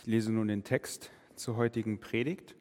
Ich 0.00 0.06
lese 0.06 0.32
nun 0.32 0.48
den 0.48 0.64
Text 0.64 1.10
zur 1.36 1.56
heutigen 1.56 2.00
Predigt. 2.00 2.56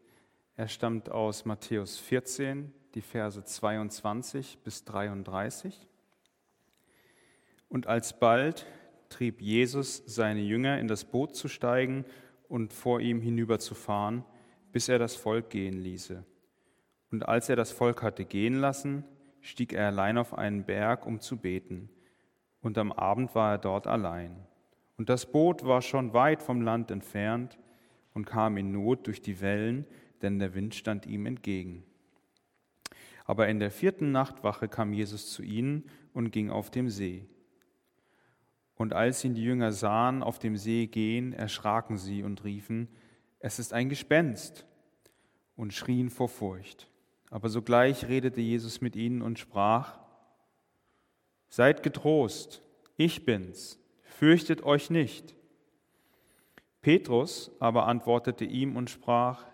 Er 0.57 0.67
stammt 0.67 1.09
aus 1.09 1.45
Matthäus 1.45 1.97
14, 1.97 2.73
die 2.95 3.01
Verse 3.01 3.41
22 3.41 4.57
bis 4.61 4.83
33. 4.83 5.87
Und 7.69 7.87
alsbald 7.87 8.65
trieb 9.07 9.39
Jesus 9.39 10.03
seine 10.05 10.41
Jünger 10.41 10.79
in 10.79 10.89
das 10.89 11.05
Boot 11.05 11.33
zu 11.33 11.47
steigen 11.47 12.03
und 12.49 12.73
vor 12.73 12.99
ihm 12.99 13.21
hinüberzufahren, 13.21 14.25
bis 14.73 14.89
er 14.89 14.99
das 14.99 15.15
Volk 15.15 15.49
gehen 15.49 15.79
ließe. 15.81 16.25
Und 17.09 17.25
als 17.25 17.47
er 17.47 17.55
das 17.55 17.71
Volk 17.71 18.03
hatte 18.03 18.25
gehen 18.25 18.55
lassen, 18.55 19.05
stieg 19.39 19.71
er 19.71 19.87
allein 19.87 20.17
auf 20.17 20.37
einen 20.37 20.65
Berg, 20.65 21.05
um 21.05 21.21
zu 21.21 21.37
beten. 21.37 21.89
Und 22.59 22.77
am 22.77 22.91
Abend 22.91 23.33
war 23.33 23.53
er 23.53 23.59
dort 23.59 23.87
allein. 23.87 24.45
Und 24.99 25.07
das 25.07 25.31
Boot 25.31 25.63
war 25.63 25.81
schon 25.81 26.11
weit 26.11 26.43
vom 26.43 26.61
Land 26.61 26.91
entfernt 26.91 27.57
und 28.13 28.25
kam 28.25 28.57
in 28.57 28.73
Not 28.73 29.07
durch 29.07 29.21
die 29.21 29.39
Wellen, 29.39 29.85
denn 30.21 30.39
der 30.39 30.53
Wind 30.53 30.75
stand 30.75 31.05
ihm 31.05 31.25
entgegen. 31.25 31.85
Aber 33.23 33.47
in 33.47 33.61
der 33.61 33.71
vierten 33.71 34.11
Nachtwache 34.11 34.67
kam 34.67 34.91
Jesus 34.91 35.31
zu 35.31 35.41
ihnen 35.41 35.85
und 36.11 36.31
ging 36.31 36.49
auf 36.49 36.69
dem 36.69 36.89
See. 36.89 37.25
Und 38.75 38.91
als 38.91 39.23
ihn 39.23 39.35
die 39.35 39.43
Jünger 39.43 39.71
sahen 39.71 40.21
auf 40.21 40.37
dem 40.37 40.57
See 40.57 40.87
gehen, 40.87 41.31
erschraken 41.31 41.95
sie 41.95 42.21
und 42.21 42.43
riefen, 42.43 42.89
es 43.39 43.57
ist 43.57 43.71
ein 43.71 43.87
Gespenst, 43.87 44.65
und 45.55 45.73
schrien 45.73 46.09
vor 46.09 46.27
Furcht. 46.27 46.89
Aber 47.29 47.47
sogleich 47.47 48.09
redete 48.09 48.41
Jesus 48.41 48.81
mit 48.81 48.97
ihnen 48.97 49.21
und 49.21 49.39
sprach, 49.39 49.97
Seid 51.47 51.83
getrost, 51.83 52.61
ich 52.97 53.23
bin's, 53.23 53.79
fürchtet 54.19 54.63
euch 54.63 54.89
nicht. 54.89 55.33
Petrus 56.81 57.51
aber 57.61 57.87
antwortete 57.87 58.43
ihm 58.43 58.75
und 58.75 58.89
sprach, 58.89 59.45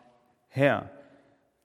Herr, 0.47 0.89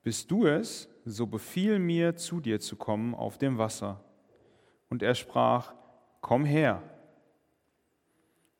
bist 0.02 0.30
du 0.30 0.46
es, 0.46 0.86
so 1.06 1.26
befiehl 1.26 1.78
mir, 1.78 2.16
zu 2.16 2.40
dir 2.40 2.60
zu 2.60 2.76
kommen 2.76 3.14
auf 3.14 3.38
dem 3.38 3.56
Wasser. 3.56 4.04
Und 4.90 5.02
er 5.02 5.14
sprach, 5.14 5.74
Komm 6.20 6.44
her. 6.44 6.82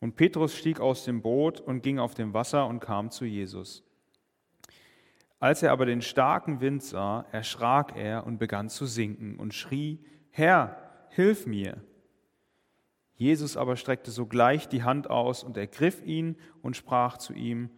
Und 0.01 0.17
Petrus 0.17 0.55
stieg 0.55 0.81
aus 0.81 1.05
dem 1.05 1.21
Boot 1.21 1.61
und 1.61 1.83
ging 1.83 1.99
auf 1.99 2.15
dem 2.15 2.33
Wasser 2.33 2.67
und 2.67 2.81
kam 2.81 3.11
zu 3.11 3.27
Jesus. 3.27 3.85
Als 5.39 5.63
er 5.63 5.73
aber 5.73 5.85
den 5.85 6.01
starken 6.01 6.63
Wind 6.63 6.83
sah, 6.83 7.27
erschrak 7.31 7.95
er 7.95 8.27
und 8.27 8.39
begann 8.39 8.71
zu 8.71 8.87
sinken 8.87 9.39
und 9.39 9.53
schrie, 9.53 10.03
Herr, 10.31 10.79
hilf 11.11 11.47
mir. 11.47 11.83
Jesus 13.21 13.59
aber 13.59 13.77
streckte 13.77 14.11
sogleich 14.11 14.67
die 14.67 14.83
Hand 14.83 15.11
aus 15.11 15.45
und 15.45 15.59
ergriff 15.59 16.03
ihn 16.07 16.37
und 16.63 16.75
sprach 16.75 17.19
zu 17.19 17.35
ihm, 17.35 17.69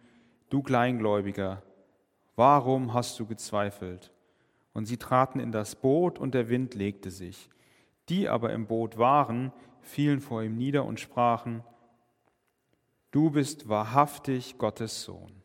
Du 0.49 0.63
Kleingläubiger, 0.63 1.63
warum 2.37 2.93
hast 2.93 3.19
du 3.19 3.25
gezweifelt? 3.25 4.13
Und 4.71 4.85
sie 4.85 4.95
traten 4.95 5.41
in 5.41 5.51
das 5.51 5.75
Boot 5.75 6.17
und 6.17 6.33
der 6.33 6.47
Wind 6.47 6.75
legte 6.75 7.11
sich. 7.11 7.49
Die 8.07 8.29
aber 8.29 8.53
im 8.53 8.67
Boot 8.67 8.97
waren, 8.97 9.51
fielen 9.81 10.21
vor 10.21 10.43
ihm 10.43 10.55
nieder 10.55 10.85
und 10.85 11.01
sprachen, 11.01 11.61
Du 13.11 13.29
bist 13.29 13.67
wahrhaftig 13.67 14.57
Gottes 14.57 15.03
Sohn. 15.03 15.42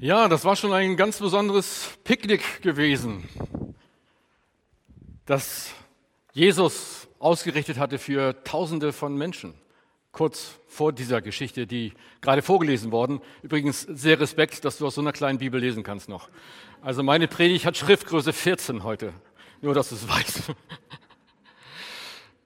Ja, 0.00 0.28
das 0.28 0.44
war 0.44 0.56
schon 0.56 0.72
ein 0.72 0.96
ganz 0.96 1.20
besonderes 1.20 1.90
Picknick 2.02 2.62
gewesen, 2.62 3.28
das 5.24 5.70
Jesus 6.32 7.06
ausgerichtet 7.20 7.78
hatte 7.78 7.98
für 7.98 8.42
Tausende 8.42 8.92
von 8.92 9.16
Menschen. 9.16 9.54
Kurz 10.10 10.58
vor 10.66 10.92
dieser 10.92 11.22
Geschichte, 11.22 11.68
die 11.68 11.92
gerade 12.20 12.42
vorgelesen 12.42 12.90
worden. 12.90 13.20
Übrigens 13.42 13.82
sehr 13.82 14.18
Respekt, 14.18 14.64
dass 14.64 14.78
du 14.78 14.86
aus 14.86 14.96
so 14.96 15.00
einer 15.00 15.12
kleinen 15.12 15.38
Bibel 15.38 15.60
lesen 15.60 15.84
kannst 15.84 16.08
noch. 16.08 16.28
Also 16.82 17.04
meine 17.04 17.28
Predigt 17.28 17.64
hat 17.64 17.76
Schriftgröße 17.76 18.32
14 18.32 18.82
heute. 18.82 19.12
Nur, 19.60 19.74
dass 19.74 19.90
du 19.90 19.94
es 19.94 20.08
weißt. 20.08 20.42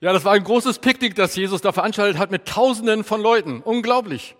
Ja, 0.00 0.12
das 0.12 0.24
war 0.24 0.34
ein 0.34 0.44
großes 0.44 0.78
Picknick, 0.78 1.16
das 1.16 1.34
Jesus 1.34 1.60
da 1.60 1.72
veranstaltet 1.72 2.20
hat 2.20 2.30
mit 2.30 2.46
Tausenden 2.46 3.02
von 3.02 3.20
Leuten. 3.20 3.62
Unglaublich. 3.62 4.36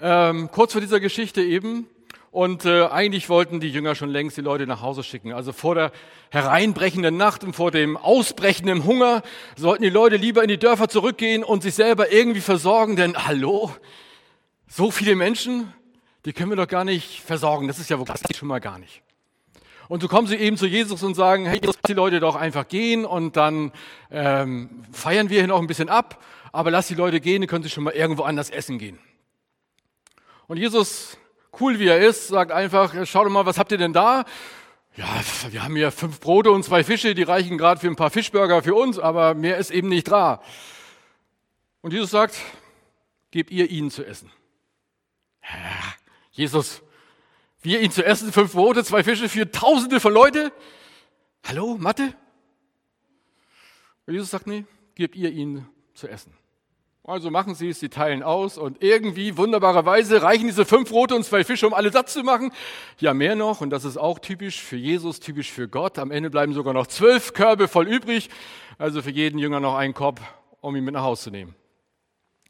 Ähm, 0.00 0.50
kurz 0.50 0.72
vor 0.72 0.80
dieser 0.80 0.98
Geschichte 0.98 1.40
eben 1.40 1.86
und 2.30 2.66
äh, 2.66 2.86
eigentlich 2.86 3.28
wollten 3.28 3.58
die 3.58 3.70
Jünger 3.70 3.94
schon 3.94 4.10
längst 4.10 4.36
die 4.36 4.42
Leute 4.42 4.66
nach 4.66 4.82
Hause 4.82 5.02
schicken. 5.02 5.32
Also 5.32 5.52
vor 5.52 5.74
der 5.74 5.92
hereinbrechenden 6.30 7.16
Nacht 7.16 7.42
und 7.42 7.54
vor 7.54 7.70
dem 7.70 7.96
ausbrechenden 7.96 8.84
Hunger 8.84 9.22
sollten 9.56 9.82
die 9.82 9.88
Leute 9.90 10.16
lieber 10.16 10.42
in 10.42 10.48
die 10.48 10.58
Dörfer 10.58 10.88
zurückgehen 10.88 11.42
und 11.42 11.62
sich 11.62 11.74
selber 11.74 12.12
irgendwie 12.12 12.40
versorgen. 12.40 12.96
Denn 12.96 13.16
hallo, 13.26 13.72
so 14.66 14.90
viele 14.90 15.16
Menschen, 15.16 15.72
die 16.26 16.34
können 16.34 16.50
wir 16.50 16.56
doch 16.56 16.68
gar 16.68 16.84
nicht 16.84 17.22
versorgen. 17.22 17.66
Das 17.66 17.78
ist 17.78 17.88
ja 17.88 17.98
wohl 17.98 18.04
das 18.04 18.22
geht 18.22 18.36
schon 18.36 18.48
mal 18.48 18.60
gar 18.60 18.78
nicht. 18.78 19.02
Und 19.88 20.02
so 20.02 20.08
kommen 20.08 20.28
sie 20.28 20.36
eben 20.36 20.58
zu 20.58 20.66
Jesus 20.66 21.02
und 21.02 21.14
sagen, 21.14 21.46
hey, 21.46 21.60
lass 21.62 21.78
die 21.86 21.94
Leute 21.94 22.20
doch 22.20 22.36
einfach 22.36 22.68
gehen 22.68 23.06
und 23.06 23.38
dann 23.38 23.72
ähm, 24.10 24.84
feiern 24.92 25.30
wir 25.30 25.38
hier 25.38 25.48
noch 25.48 25.60
ein 25.60 25.66
bisschen 25.66 25.88
ab, 25.88 26.22
aber 26.52 26.70
lass 26.70 26.88
die 26.88 26.94
Leute 26.94 27.20
gehen, 27.20 27.40
dann 27.40 27.48
können 27.48 27.64
sie 27.64 27.70
schon 27.70 27.84
mal 27.84 27.94
irgendwo 27.94 28.24
anders 28.24 28.50
essen 28.50 28.78
gehen. 28.78 28.98
Und 30.46 30.58
Jesus 30.58 31.16
cool 31.60 31.78
wie 31.78 31.88
er 31.88 32.00
ist, 32.00 32.28
sagt 32.28 32.52
einfach, 32.52 32.94
schau 33.06 33.24
doch 33.24 33.30
mal, 33.30 33.46
was 33.46 33.58
habt 33.58 33.72
ihr 33.72 33.78
denn 33.78 33.92
da? 33.92 34.24
Ja, 34.96 35.06
wir 35.50 35.62
haben 35.62 35.76
hier 35.76 35.92
fünf 35.92 36.20
Brote 36.20 36.50
und 36.50 36.64
zwei 36.64 36.82
Fische, 36.82 37.14
die 37.14 37.22
reichen 37.22 37.56
gerade 37.56 37.80
für 37.80 37.86
ein 37.86 37.96
paar 37.96 38.10
Fischburger 38.10 38.62
für 38.62 38.74
uns, 38.74 38.98
aber 38.98 39.34
mehr 39.34 39.56
ist 39.58 39.70
eben 39.70 39.88
nicht 39.88 40.08
da. 40.08 40.42
Und 41.82 41.92
Jesus 41.92 42.10
sagt, 42.10 42.36
gebt 43.30 43.50
ihr 43.50 43.70
ihnen 43.70 43.90
zu 43.90 44.04
essen. 44.04 44.30
Jesus, 46.32 46.82
wir 47.62 47.80
ihnen 47.80 47.92
zu 47.92 48.04
essen, 48.04 48.32
fünf 48.32 48.52
Brote, 48.52 48.84
zwei 48.84 49.04
Fische 49.04 49.28
für 49.28 49.50
Tausende 49.50 50.00
von 50.00 50.12
Leute? 50.12 50.52
Hallo, 51.46 51.76
Mathe? 51.78 52.14
Und 54.06 54.14
Jesus 54.14 54.30
sagt, 54.30 54.46
nee, 54.46 54.64
gebt 54.94 55.16
ihr 55.16 55.30
ihnen 55.30 55.68
zu 55.94 56.08
essen. 56.08 56.37
Also 57.08 57.30
machen 57.30 57.54
sie 57.54 57.70
es, 57.70 57.80
sie 57.80 57.88
teilen 57.88 58.22
aus 58.22 58.58
und 58.58 58.82
irgendwie 58.82 59.38
wunderbarerweise 59.38 60.20
reichen 60.20 60.46
diese 60.46 60.66
fünf 60.66 60.90
Brote 60.90 61.14
und 61.14 61.24
zwei 61.24 61.42
Fische, 61.42 61.66
um 61.66 61.72
alle 61.72 61.90
satt 61.90 62.10
zu 62.10 62.22
machen. 62.22 62.52
Ja, 62.98 63.14
mehr 63.14 63.34
noch, 63.34 63.62
und 63.62 63.70
das 63.70 63.86
ist 63.86 63.96
auch 63.96 64.18
typisch 64.18 64.60
für 64.60 64.76
Jesus, 64.76 65.18
typisch 65.18 65.50
für 65.50 65.68
Gott. 65.68 65.98
Am 65.98 66.10
Ende 66.10 66.28
bleiben 66.28 66.52
sogar 66.52 66.74
noch 66.74 66.86
zwölf 66.86 67.32
Körbe 67.32 67.66
voll 67.66 67.88
übrig, 67.88 68.28
also 68.76 69.00
für 69.00 69.10
jeden 69.10 69.38
Jünger 69.38 69.58
noch 69.58 69.74
einen 69.74 69.94
Korb, 69.94 70.20
um 70.60 70.76
ihn 70.76 70.84
mit 70.84 70.92
nach 70.92 71.02
Hause 71.02 71.22
zu 71.22 71.30
nehmen. 71.30 71.54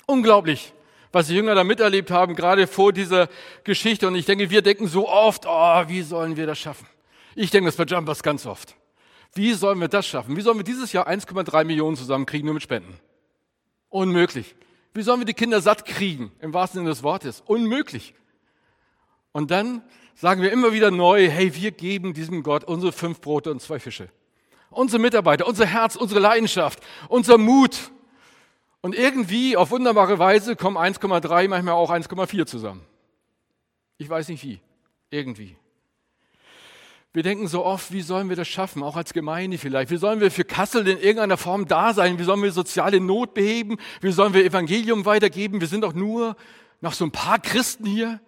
Unglaublich, 0.07 0.73
was 1.13 1.29
die 1.29 1.37
Jünger 1.37 1.55
da 1.55 1.63
miterlebt 1.63 2.11
haben, 2.11 2.35
gerade 2.35 2.67
vor 2.67 2.93
dieser 2.93 3.29
Geschichte. 3.63 4.09
Und 4.09 4.17
ich 4.17 4.27
denke, 4.27 4.51
wir 4.51 4.63
denken 4.63 4.89
so 4.89 5.09
oft, 5.09 5.47
oh, 5.47 5.85
wie 5.87 6.03
sollen 6.03 6.37
wir 6.37 6.49
das 6.49 6.59
schaffen? 6.59 6.89
Ich 7.37 7.53
denke, 7.53 7.69
das 7.69 7.77
bei 7.77 7.85
Jumpers 7.85 8.25
ganz 8.25 8.45
oft. 8.45 8.75
Wie 9.35 9.53
sollen 9.53 9.79
wir 9.79 9.87
das 9.87 10.05
schaffen? 10.05 10.37
Wie 10.37 10.41
sollen 10.41 10.57
wir 10.57 10.65
dieses 10.65 10.93
Jahr 10.93 11.09
1,3 11.09 11.63
Millionen 11.63 11.95
zusammenkriegen, 11.95 12.47
nur 12.47 12.55
mit 12.55 12.65
Spenden? 12.65 12.99
Unmöglich. 13.89 14.55
Wie 14.95 15.03
sollen 15.03 15.21
wir 15.21 15.27
die 15.27 15.35
Kinder 15.35 15.61
satt 15.61 15.85
kriegen, 15.85 16.33
im 16.41 16.53
wahrsten 16.53 16.81
Sinne 16.81 16.91
des 16.91 17.03
Wortes? 17.03 17.43
Unmöglich. 17.47 18.15
Und 19.33 19.51
dann 19.51 19.83
sagen 20.15 20.43
wir 20.43 20.51
immer 20.51 20.73
wieder 20.73 20.91
neu, 20.91 21.29
hey, 21.29 21.55
wir 21.55 21.71
geben 21.71 22.13
diesem 22.13 22.43
Gott 22.43 22.65
unsere 22.65 22.93
fünf 22.93 23.21
Brote 23.21 23.51
und 23.51 23.63
zwei 23.63 23.79
Fische. 23.79 24.09
Unsere 24.71 25.01
Mitarbeiter, 25.01 25.47
unser 25.47 25.67
Herz, 25.67 25.97
unsere 25.97 26.21
Leidenschaft, 26.21 26.81
unser 27.09 27.39
Mut. 27.39 27.91
Und 28.81 28.95
irgendwie 28.95 29.57
auf 29.57 29.71
wunderbare 29.71 30.19
Weise 30.19 30.57
kommen 30.57 30.77
1,3, 30.77 31.49
manchmal 31.49 31.75
auch 31.75 31.91
1,4 31.91 32.47
zusammen. 32.47 32.85
Ich 33.97 34.09
weiß 34.09 34.29
nicht 34.29 34.43
wie. 34.45 34.61
Irgendwie. 35.11 35.57
Wir 37.19 37.25
denken 37.25 37.49
so 37.49 37.65
oft, 37.65 37.91
wie 37.91 38.03
sollen 38.03 38.29
wir 38.29 38.37
das 38.37 38.47
schaffen, 38.47 38.81
auch 38.85 38.95
als 38.97 39.13
Gemeinde 39.13 39.59
vielleicht? 39.59 39.91
Wie 39.91 39.97
sollen 39.97 40.21
wir 40.21 40.31
für 40.31 40.45
Kassel 40.45 40.87
in 40.87 40.99
irgendeiner 40.99 41.37
Form 41.37 41.67
da 41.67 41.93
sein? 41.93 42.17
Wie 42.17 42.23
sollen 42.23 42.45
wir 42.45 42.53
soziale 42.53 43.01
Not 43.01 43.35
beheben? 43.35 43.79
Wie 44.01 44.13
sollen 44.13 44.35
wir 44.35 44.45
Evangelium 44.45 45.05
weitergeben? 45.05 45.61
Wir 45.61 45.67
sind 45.67 45.81
doch 45.81 45.95
nur 45.95 46.37
noch 46.81 46.93
so 46.93 47.05
ein 47.05 47.11
paar 47.11 47.41
Christen 47.41 47.87
hier. 47.87 48.21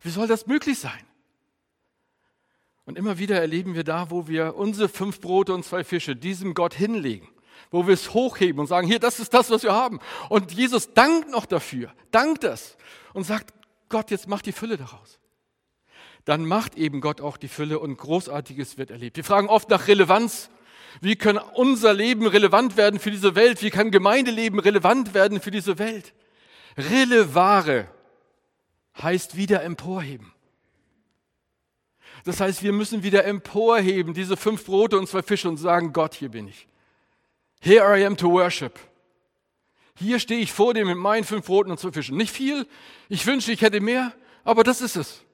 Wie 0.00 0.08
soll 0.08 0.26
das 0.26 0.46
möglich 0.46 0.78
sein? 0.78 1.02
Und 2.86 2.96
immer 2.96 3.18
wieder 3.18 3.38
erleben 3.38 3.74
wir 3.74 3.84
da, 3.84 4.10
wo 4.10 4.26
wir 4.26 4.56
unsere 4.56 4.88
fünf 4.88 5.20
Brote 5.20 5.52
und 5.52 5.62
zwei 5.62 5.84
Fische 5.84 6.16
diesem 6.16 6.54
Gott 6.54 6.72
hinlegen, 6.72 7.28
wo 7.70 7.86
wir 7.86 7.92
es 7.92 8.14
hochheben 8.14 8.58
und 8.58 8.68
sagen, 8.68 8.86
hier, 8.86 9.00
das 9.00 9.20
ist 9.20 9.34
das, 9.34 9.50
was 9.50 9.64
wir 9.64 9.74
haben. 9.74 10.00
Und 10.30 10.52
Jesus 10.52 10.94
dankt 10.94 11.28
noch 11.28 11.44
dafür, 11.44 11.92
dankt 12.10 12.44
das 12.44 12.78
und 13.12 13.24
sagt, 13.24 13.52
Gott, 13.90 14.10
jetzt 14.10 14.28
mach 14.28 14.40
die 14.40 14.52
Fülle 14.52 14.78
daraus 14.78 15.19
dann 16.24 16.44
macht 16.44 16.76
eben 16.76 17.00
Gott 17.00 17.20
auch 17.20 17.36
die 17.36 17.48
Fülle 17.48 17.78
und 17.78 17.96
Großartiges 17.96 18.78
wird 18.78 18.90
erlebt. 18.90 19.16
Wir 19.16 19.24
fragen 19.24 19.48
oft 19.48 19.70
nach 19.70 19.88
Relevanz. 19.88 20.50
Wie 21.00 21.16
kann 21.16 21.38
unser 21.38 21.94
Leben 21.94 22.26
relevant 22.26 22.76
werden 22.76 22.98
für 22.98 23.10
diese 23.10 23.34
Welt? 23.34 23.62
Wie 23.62 23.70
kann 23.70 23.90
Gemeindeleben 23.90 24.58
relevant 24.58 25.14
werden 25.14 25.40
für 25.40 25.50
diese 25.50 25.78
Welt? 25.78 26.12
Relevare 26.76 27.88
heißt 29.00 29.36
wieder 29.36 29.62
emporheben. 29.62 30.32
Das 32.24 32.40
heißt, 32.40 32.62
wir 32.62 32.72
müssen 32.72 33.02
wieder 33.02 33.24
emporheben, 33.24 34.12
diese 34.12 34.36
fünf 34.36 34.64
Brote 34.66 34.98
und 34.98 35.08
zwei 35.08 35.22
Fische 35.22 35.48
und 35.48 35.56
sagen, 35.56 35.92
Gott, 35.92 36.14
hier 36.14 36.28
bin 36.28 36.48
ich. 36.48 36.66
Here 37.60 37.98
I 37.98 38.04
am 38.04 38.16
to 38.16 38.30
worship. 38.30 38.78
Hier 39.96 40.18
stehe 40.18 40.40
ich 40.40 40.52
vor 40.52 40.74
dir 40.74 40.84
mit 40.84 40.96
meinen 40.96 41.24
fünf 41.24 41.46
Broten 41.46 41.70
und 41.70 41.78
zwei 41.78 41.92
Fischen. 41.92 42.16
Nicht 42.16 42.32
viel, 42.32 42.66
ich 43.08 43.26
wünsche, 43.26 43.52
ich 43.52 43.62
hätte 43.62 43.80
mehr, 43.80 44.12
aber 44.44 44.64
das 44.64 44.80
ist 44.80 44.96
es. 44.96 45.24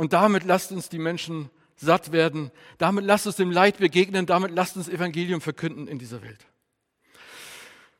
Und 0.00 0.14
damit 0.14 0.44
lasst 0.44 0.72
uns 0.72 0.88
die 0.88 0.98
Menschen 0.98 1.50
satt 1.76 2.10
werden. 2.10 2.52
Damit 2.78 3.04
lasst 3.04 3.26
uns 3.26 3.36
dem 3.36 3.50
Leid 3.50 3.76
begegnen. 3.76 4.24
Damit 4.24 4.50
lasst 4.50 4.78
uns 4.78 4.88
Evangelium 4.88 5.42
verkünden 5.42 5.86
in 5.86 5.98
dieser 5.98 6.22
Welt. 6.22 6.38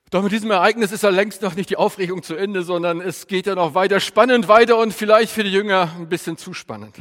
Doch 0.09 0.23
mit 0.23 0.33
diesem 0.33 0.51
Ereignis 0.51 0.93
ist 0.93 1.03
ja 1.03 1.11
längst 1.11 1.43
noch 1.43 1.57
nicht 1.57 1.69
die 1.69 1.77
Aufregung 1.77 2.23
zu 2.23 2.37
Ende, 2.37 2.63
sondern 2.63 3.03
es 3.03 3.27
geht 3.27 3.45
ja 3.45 3.55
noch 3.55 3.75
weiter 3.75 4.01
spannend 4.01 4.49
weiter 4.49 4.79
und 4.79 4.95
vielleicht 4.95 5.31
für 5.31 5.45
die 5.45 5.53
Jünger 5.53 5.95
ein 5.99 6.09
bisschen 6.09 6.39
zu 6.39 6.55
spannend. 6.55 6.97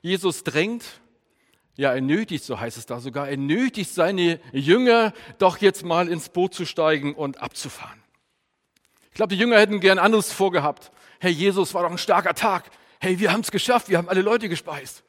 Jesus 0.00 0.42
drängt, 0.42 1.02
ja, 1.76 1.92
er 1.92 2.00
nötigt, 2.00 2.44
so 2.44 2.58
heißt 2.58 2.78
es 2.78 2.86
da 2.86 2.98
sogar, 2.98 3.28
er 3.28 3.36
nötigt 3.36 3.92
seine 3.92 4.40
Jünger 4.52 5.12
doch 5.36 5.58
jetzt 5.58 5.84
mal 5.84 6.08
ins 6.08 6.30
Boot 6.30 6.54
zu 6.54 6.64
steigen 6.64 7.14
und 7.14 7.42
abzufahren. 7.42 8.02
Ich 9.10 9.16
glaube, 9.16 9.34
die 9.34 9.38
Jünger 9.38 9.58
hätten 9.58 9.80
gern 9.80 9.98
anderes 9.98 10.32
vorgehabt. 10.32 10.92
Hey, 11.20 11.32
Jesus, 11.32 11.74
war 11.74 11.82
doch 11.82 11.90
ein 11.90 11.98
starker 11.98 12.32
Tag. 12.32 12.70
Hey, 13.00 13.18
wir 13.18 13.32
haben 13.32 13.40
es 13.40 13.50
geschafft, 13.50 13.88
wir 13.88 13.98
haben 13.98 14.08
alle 14.08 14.22
Leute 14.22 14.48
gespeist. 14.48 15.04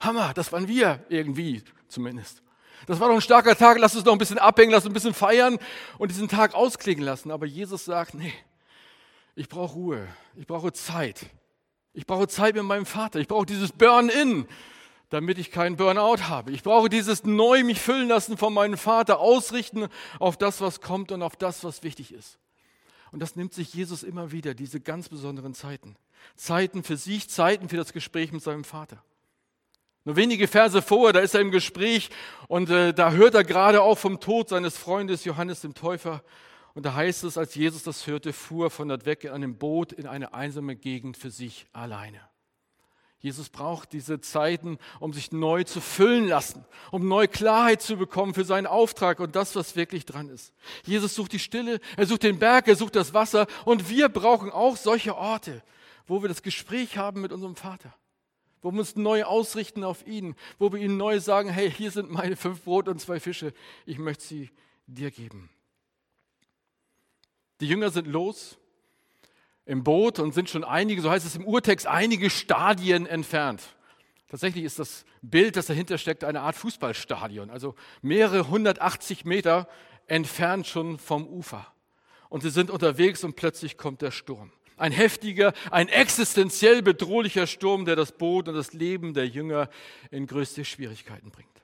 Hammer, 0.00 0.32
das 0.34 0.52
waren 0.52 0.68
wir 0.68 1.04
irgendwie 1.08 1.62
zumindest. 1.88 2.42
Das 2.86 3.00
war 3.00 3.08
doch 3.08 3.14
ein 3.14 3.22
starker 3.22 3.56
Tag, 3.56 3.78
lass 3.78 3.96
uns 3.96 4.04
noch 4.04 4.12
ein 4.12 4.18
bisschen 4.18 4.38
abhängen, 4.38 4.70
lass 4.70 4.84
uns 4.84 4.90
ein 4.90 4.94
bisschen 4.94 5.14
feiern 5.14 5.58
und 5.96 6.10
diesen 6.10 6.28
Tag 6.28 6.54
ausklingen 6.54 7.04
lassen. 7.04 7.30
Aber 7.30 7.46
Jesus 7.46 7.84
sagt, 7.84 8.14
nee, 8.14 8.32
ich 9.34 9.48
brauche 9.48 9.74
Ruhe, 9.74 10.08
ich 10.36 10.46
brauche 10.46 10.72
Zeit. 10.72 11.26
Ich 11.94 12.06
brauche 12.06 12.28
Zeit 12.28 12.56
mit 12.56 12.64
meinem 12.64 12.86
Vater, 12.86 13.20
ich 13.20 13.28
brauche 13.28 13.46
dieses 13.46 13.72
Burn-in, 13.72 14.46
damit 15.10 15.38
ich 15.38 15.50
keinen 15.50 15.76
Burnout 15.76 16.28
habe. 16.28 16.50
Ich 16.50 16.62
brauche 16.62 16.88
dieses 16.88 17.24
neu 17.24 17.62
mich 17.62 17.80
füllen 17.80 18.08
lassen 18.08 18.36
von 18.36 18.52
meinem 18.52 18.76
Vater, 18.76 19.20
ausrichten 19.20 19.88
auf 20.18 20.36
das, 20.36 20.60
was 20.60 20.80
kommt 20.80 21.12
und 21.12 21.22
auf 21.22 21.36
das, 21.36 21.62
was 21.62 21.84
wichtig 21.84 22.12
ist. 22.12 22.38
Und 23.14 23.20
das 23.20 23.36
nimmt 23.36 23.54
sich 23.54 23.72
Jesus 23.72 24.02
immer 24.02 24.32
wieder, 24.32 24.54
diese 24.54 24.80
ganz 24.80 25.08
besonderen 25.08 25.54
Zeiten. 25.54 25.94
Zeiten 26.34 26.82
für 26.82 26.96
sich, 26.96 27.30
Zeiten 27.30 27.68
für 27.68 27.76
das 27.76 27.92
Gespräch 27.92 28.32
mit 28.32 28.42
seinem 28.42 28.64
Vater. 28.64 29.04
Nur 30.04 30.16
wenige 30.16 30.48
Verse 30.48 30.82
vorher, 30.82 31.12
da 31.12 31.20
ist 31.20 31.32
er 31.32 31.40
im 31.40 31.52
Gespräch 31.52 32.10
und 32.48 32.70
äh, 32.70 32.92
da 32.92 33.12
hört 33.12 33.36
er 33.36 33.44
gerade 33.44 33.82
auch 33.82 33.98
vom 33.98 34.18
Tod 34.18 34.48
seines 34.48 34.76
Freundes 34.76 35.24
Johannes 35.24 35.60
dem 35.60 35.74
Täufer. 35.74 36.24
Und 36.74 36.86
da 36.86 36.94
heißt 36.94 37.22
es, 37.22 37.38
als 37.38 37.54
Jesus 37.54 37.84
das 37.84 38.08
hörte, 38.08 38.32
fuhr 38.32 38.66
er 38.66 38.70
von 38.70 38.88
dort 38.88 39.06
weg 39.06 39.22
in 39.22 39.30
einem 39.30 39.58
Boot 39.58 39.92
in 39.92 40.08
eine 40.08 40.34
einsame 40.34 40.74
Gegend 40.74 41.16
für 41.16 41.30
sich 41.30 41.68
alleine. 41.72 42.18
Jesus 43.24 43.48
braucht 43.48 43.94
diese 43.94 44.20
Zeiten, 44.20 44.76
um 45.00 45.14
sich 45.14 45.32
neu 45.32 45.64
zu 45.64 45.80
füllen 45.80 46.28
lassen, 46.28 46.62
um 46.90 47.08
neue 47.08 47.26
Klarheit 47.26 47.80
zu 47.80 47.96
bekommen 47.96 48.34
für 48.34 48.44
seinen 48.44 48.66
Auftrag 48.66 49.18
und 49.18 49.34
das, 49.34 49.56
was 49.56 49.76
wirklich 49.76 50.04
dran 50.04 50.28
ist. 50.28 50.52
Jesus 50.84 51.14
sucht 51.14 51.32
die 51.32 51.38
Stille, 51.38 51.80
er 51.96 52.04
sucht 52.04 52.22
den 52.22 52.38
Berg, 52.38 52.68
er 52.68 52.76
sucht 52.76 52.96
das 52.96 53.14
Wasser 53.14 53.46
und 53.64 53.88
wir 53.88 54.10
brauchen 54.10 54.50
auch 54.50 54.76
solche 54.76 55.16
Orte, 55.16 55.62
wo 56.06 56.20
wir 56.20 56.28
das 56.28 56.42
Gespräch 56.42 56.98
haben 56.98 57.22
mit 57.22 57.32
unserem 57.32 57.56
Vater 57.56 57.94
wo 58.60 58.72
wir 58.72 58.78
uns 58.78 58.96
neu 58.96 59.24
ausrichten 59.24 59.84
auf 59.84 60.06
ihn, 60.06 60.34
wo 60.58 60.72
wir 60.72 60.80
ihm 60.80 60.96
neu 60.96 61.20
sagen, 61.20 61.50
hey, 61.50 61.70
hier 61.70 61.90
sind 61.90 62.10
meine 62.10 62.34
fünf 62.34 62.62
Brot 62.62 62.88
und 62.88 62.98
zwei 62.98 63.20
Fische, 63.20 63.52
ich 63.84 63.98
möchte 63.98 64.24
sie 64.24 64.50
dir 64.86 65.10
geben. 65.10 65.50
Die 67.60 67.66
Jünger 67.68 67.90
sind 67.90 68.06
los 68.06 68.56
im 69.66 69.82
Boot 69.84 70.18
und 70.18 70.34
sind 70.34 70.50
schon 70.50 70.64
einige, 70.64 71.00
so 71.00 71.10
heißt 71.10 71.26
es 71.26 71.36
im 71.36 71.46
Urtext, 71.46 71.86
einige 71.86 72.30
Stadien 72.30 73.06
entfernt. 73.06 73.62
Tatsächlich 74.28 74.64
ist 74.64 74.78
das 74.78 75.04
Bild, 75.22 75.56
das 75.56 75.66
dahinter 75.66 75.96
steckt, 75.96 76.24
eine 76.24 76.40
Art 76.40 76.56
Fußballstadion, 76.56 77.50
also 77.50 77.74
mehrere 78.02 78.40
180 78.40 79.24
Meter 79.24 79.68
entfernt 80.06 80.66
schon 80.66 80.98
vom 80.98 81.26
Ufer. 81.26 81.66
Und 82.28 82.42
sie 82.42 82.50
sind 82.50 82.70
unterwegs 82.70 83.24
und 83.24 83.36
plötzlich 83.36 83.78
kommt 83.78 84.02
der 84.02 84.10
Sturm. 84.10 84.50
Ein 84.76 84.90
heftiger, 84.90 85.52
ein 85.70 85.88
existenziell 85.88 86.82
bedrohlicher 86.82 87.46
Sturm, 87.46 87.84
der 87.84 87.94
das 87.94 88.12
Boot 88.12 88.48
und 88.48 88.54
das 88.54 88.72
Leben 88.72 89.14
der 89.14 89.28
Jünger 89.28 89.70
in 90.10 90.26
größte 90.26 90.64
Schwierigkeiten 90.64 91.30
bringt. 91.30 91.62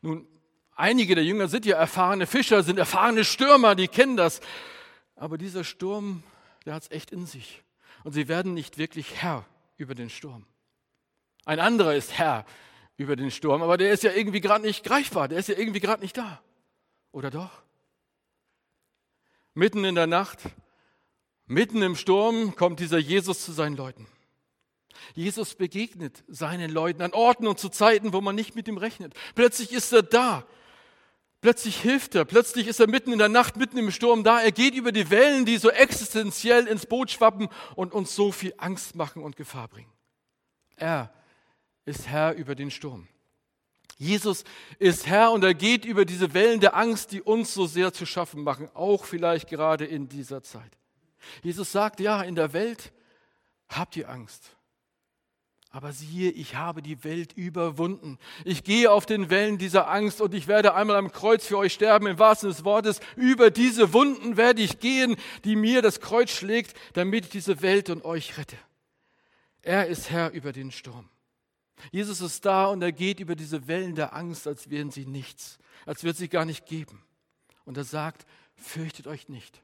Nun, 0.00 0.26
einige 0.74 1.14
der 1.14 1.24
Jünger 1.24 1.48
sind 1.48 1.66
ja 1.66 1.76
erfahrene 1.76 2.26
Fischer, 2.26 2.62
sind 2.62 2.78
erfahrene 2.78 3.24
Stürmer, 3.24 3.74
die 3.74 3.88
kennen 3.88 4.16
das. 4.16 4.40
Aber 5.16 5.36
dieser 5.36 5.64
Sturm, 5.64 6.22
der 6.64 6.74
hat 6.74 6.84
es 6.84 6.90
echt 6.90 7.10
in 7.10 7.26
sich. 7.26 7.62
Und 8.04 8.12
sie 8.12 8.28
werden 8.28 8.54
nicht 8.54 8.78
wirklich 8.78 9.22
Herr 9.22 9.44
über 9.76 9.94
den 9.94 10.10
Sturm. 10.10 10.46
Ein 11.44 11.60
anderer 11.60 11.94
ist 11.94 12.18
Herr 12.18 12.44
über 12.96 13.16
den 13.16 13.30
Sturm, 13.30 13.62
aber 13.62 13.76
der 13.76 13.92
ist 13.92 14.02
ja 14.02 14.12
irgendwie 14.12 14.40
gerade 14.40 14.64
nicht 14.64 14.84
greifbar, 14.84 15.28
der 15.28 15.38
ist 15.38 15.48
ja 15.48 15.56
irgendwie 15.56 15.80
gerade 15.80 16.02
nicht 16.02 16.16
da. 16.16 16.42
Oder 17.12 17.30
doch? 17.30 17.50
Mitten 19.54 19.84
in 19.84 19.94
der 19.94 20.06
Nacht 20.06 20.40
Mitten 21.48 21.80
im 21.80 21.96
Sturm 21.96 22.54
kommt 22.56 22.78
dieser 22.78 22.98
Jesus 22.98 23.42
zu 23.42 23.52
seinen 23.52 23.74
Leuten. 23.74 24.06
Jesus 25.14 25.54
begegnet 25.54 26.22
seinen 26.28 26.70
Leuten 26.70 27.00
an 27.00 27.14
Orten 27.14 27.46
und 27.46 27.58
zu 27.58 27.70
Zeiten, 27.70 28.12
wo 28.12 28.20
man 28.20 28.34
nicht 28.34 28.54
mit 28.54 28.68
ihm 28.68 28.76
rechnet. 28.76 29.14
Plötzlich 29.34 29.72
ist 29.72 29.90
er 29.92 30.02
da. 30.02 30.44
Plötzlich 31.40 31.80
hilft 31.80 32.14
er. 32.16 32.24
Plötzlich 32.24 32.66
ist 32.66 32.80
er 32.80 32.88
mitten 32.88 33.12
in 33.12 33.18
der 33.18 33.28
Nacht, 33.28 33.56
mitten 33.56 33.78
im 33.78 33.92
Sturm 33.92 34.24
da. 34.24 34.40
Er 34.40 34.50
geht 34.50 34.74
über 34.74 34.90
die 34.90 35.08
Wellen, 35.10 35.44
die 35.44 35.56
so 35.56 35.70
existenziell 35.70 36.66
ins 36.66 36.86
Boot 36.86 37.10
schwappen 37.10 37.48
und 37.76 37.92
uns 37.92 38.14
so 38.14 38.32
viel 38.32 38.54
Angst 38.56 38.96
machen 38.96 39.22
und 39.22 39.36
Gefahr 39.36 39.68
bringen. 39.68 39.92
Er 40.74 41.12
ist 41.84 42.08
Herr 42.08 42.34
über 42.34 42.54
den 42.54 42.70
Sturm. 42.70 43.06
Jesus 43.98 44.44
ist 44.78 45.06
Herr 45.06 45.32
und 45.32 45.42
er 45.42 45.54
geht 45.54 45.84
über 45.84 46.04
diese 46.04 46.34
Wellen 46.34 46.60
der 46.60 46.76
Angst, 46.76 47.12
die 47.12 47.22
uns 47.22 47.54
so 47.54 47.66
sehr 47.66 47.92
zu 47.92 48.06
schaffen 48.06 48.42
machen, 48.42 48.68
auch 48.74 49.04
vielleicht 49.04 49.48
gerade 49.48 49.84
in 49.84 50.08
dieser 50.08 50.42
Zeit. 50.42 50.78
Jesus 51.42 51.72
sagt, 51.72 51.98
ja, 51.98 52.22
in 52.22 52.36
der 52.36 52.52
Welt 52.52 52.92
habt 53.68 53.96
ihr 53.96 54.08
Angst. 54.08 54.56
Aber 55.70 55.92
siehe, 55.92 56.30
ich 56.30 56.54
habe 56.54 56.80
die 56.80 57.04
Welt 57.04 57.34
überwunden. 57.34 58.18
Ich 58.44 58.64
gehe 58.64 58.90
auf 58.90 59.04
den 59.04 59.28
Wellen 59.28 59.58
dieser 59.58 59.90
Angst 59.90 60.20
und 60.20 60.32
ich 60.32 60.48
werde 60.48 60.74
einmal 60.74 60.96
am 60.96 61.12
Kreuz 61.12 61.46
für 61.46 61.58
euch 61.58 61.74
sterben, 61.74 62.06
im 62.06 62.18
wahrsten 62.18 62.48
des 62.48 62.64
Wortes. 62.64 63.00
Über 63.16 63.50
diese 63.50 63.92
Wunden 63.92 64.36
werde 64.36 64.62
ich 64.62 64.80
gehen, 64.80 65.16
die 65.44 65.56
mir 65.56 65.82
das 65.82 66.00
Kreuz 66.00 66.30
schlägt, 66.30 66.74
damit 66.94 67.26
ich 67.26 67.30
diese 67.30 67.60
Welt 67.60 67.90
und 67.90 68.04
euch 68.04 68.38
rette. 68.38 68.56
Er 69.60 69.86
ist 69.88 70.10
Herr 70.10 70.30
über 70.30 70.52
den 70.52 70.72
Sturm. 70.72 71.08
Jesus 71.92 72.22
ist 72.22 72.44
da 72.46 72.66
und 72.66 72.82
er 72.82 72.92
geht 72.92 73.20
über 73.20 73.36
diese 73.36 73.68
Wellen 73.68 73.94
der 73.94 74.14
Angst, 74.14 74.46
als 74.46 74.70
wären 74.70 74.90
sie 74.90 75.06
nichts, 75.06 75.58
als 75.84 76.02
wird 76.02 76.16
sie 76.16 76.28
gar 76.28 76.44
nicht 76.44 76.66
geben. 76.66 77.04
Und 77.64 77.76
er 77.76 77.84
sagt, 77.84 78.26
fürchtet 78.56 79.06
euch 79.06 79.28
nicht 79.28 79.62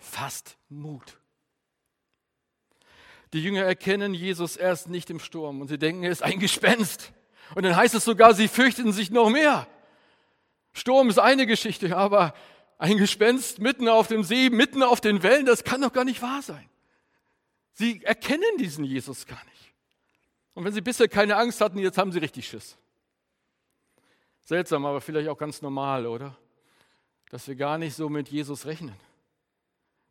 fasst 0.00 0.56
Mut. 0.68 1.18
Die 3.32 3.42
Jünger 3.42 3.62
erkennen 3.62 4.12
Jesus 4.14 4.56
erst 4.56 4.88
nicht 4.88 5.10
im 5.10 5.20
Sturm 5.20 5.60
und 5.60 5.68
sie 5.68 5.78
denken, 5.78 6.02
er 6.02 6.10
ist 6.10 6.22
ein 6.22 6.38
Gespenst. 6.38 7.12
Und 7.54 7.64
dann 7.64 7.76
heißt 7.76 7.94
es 7.94 8.04
sogar, 8.04 8.34
sie 8.34 8.48
fürchten 8.48 8.92
sich 8.92 9.10
noch 9.10 9.30
mehr. 9.30 9.66
Sturm 10.72 11.08
ist 11.08 11.18
eine 11.18 11.46
Geschichte, 11.46 11.96
aber 11.96 12.34
ein 12.78 12.96
Gespenst 12.96 13.58
mitten 13.58 13.88
auf 13.88 14.08
dem 14.08 14.24
See, 14.24 14.50
mitten 14.50 14.82
auf 14.82 15.00
den 15.00 15.22
Wellen, 15.22 15.46
das 15.46 15.64
kann 15.64 15.82
doch 15.82 15.92
gar 15.92 16.04
nicht 16.04 16.22
wahr 16.22 16.42
sein. 16.42 16.68
Sie 17.72 18.02
erkennen 18.04 18.58
diesen 18.58 18.84
Jesus 18.84 19.26
gar 19.26 19.42
nicht. 19.44 19.72
Und 20.54 20.64
wenn 20.64 20.72
sie 20.72 20.80
bisher 20.80 21.08
keine 21.08 21.36
Angst 21.36 21.60
hatten, 21.60 21.78
jetzt 21.78 21.98
haben 21.98 22.12
sie 22.12 22.18
richtig 22.18 22.48
Schiss. 22.48 22.76
Seltsam, 24.42 24.84
aber 24.84 25.00
vielleicht 25.00 25.28
auch 25.28 25.38
ganz 25.38 25.62
normal, 25.62 26.06
oder? 26.06 26.36
Dass 27.30 27.46
wir 27.46 27.54
gar 27.54 27.78
nicht 27.78 27.94
so 27.94 28.08
mit 28.08 28.28
Jesus 28.28 28.66
rechnen. 28.66 28.96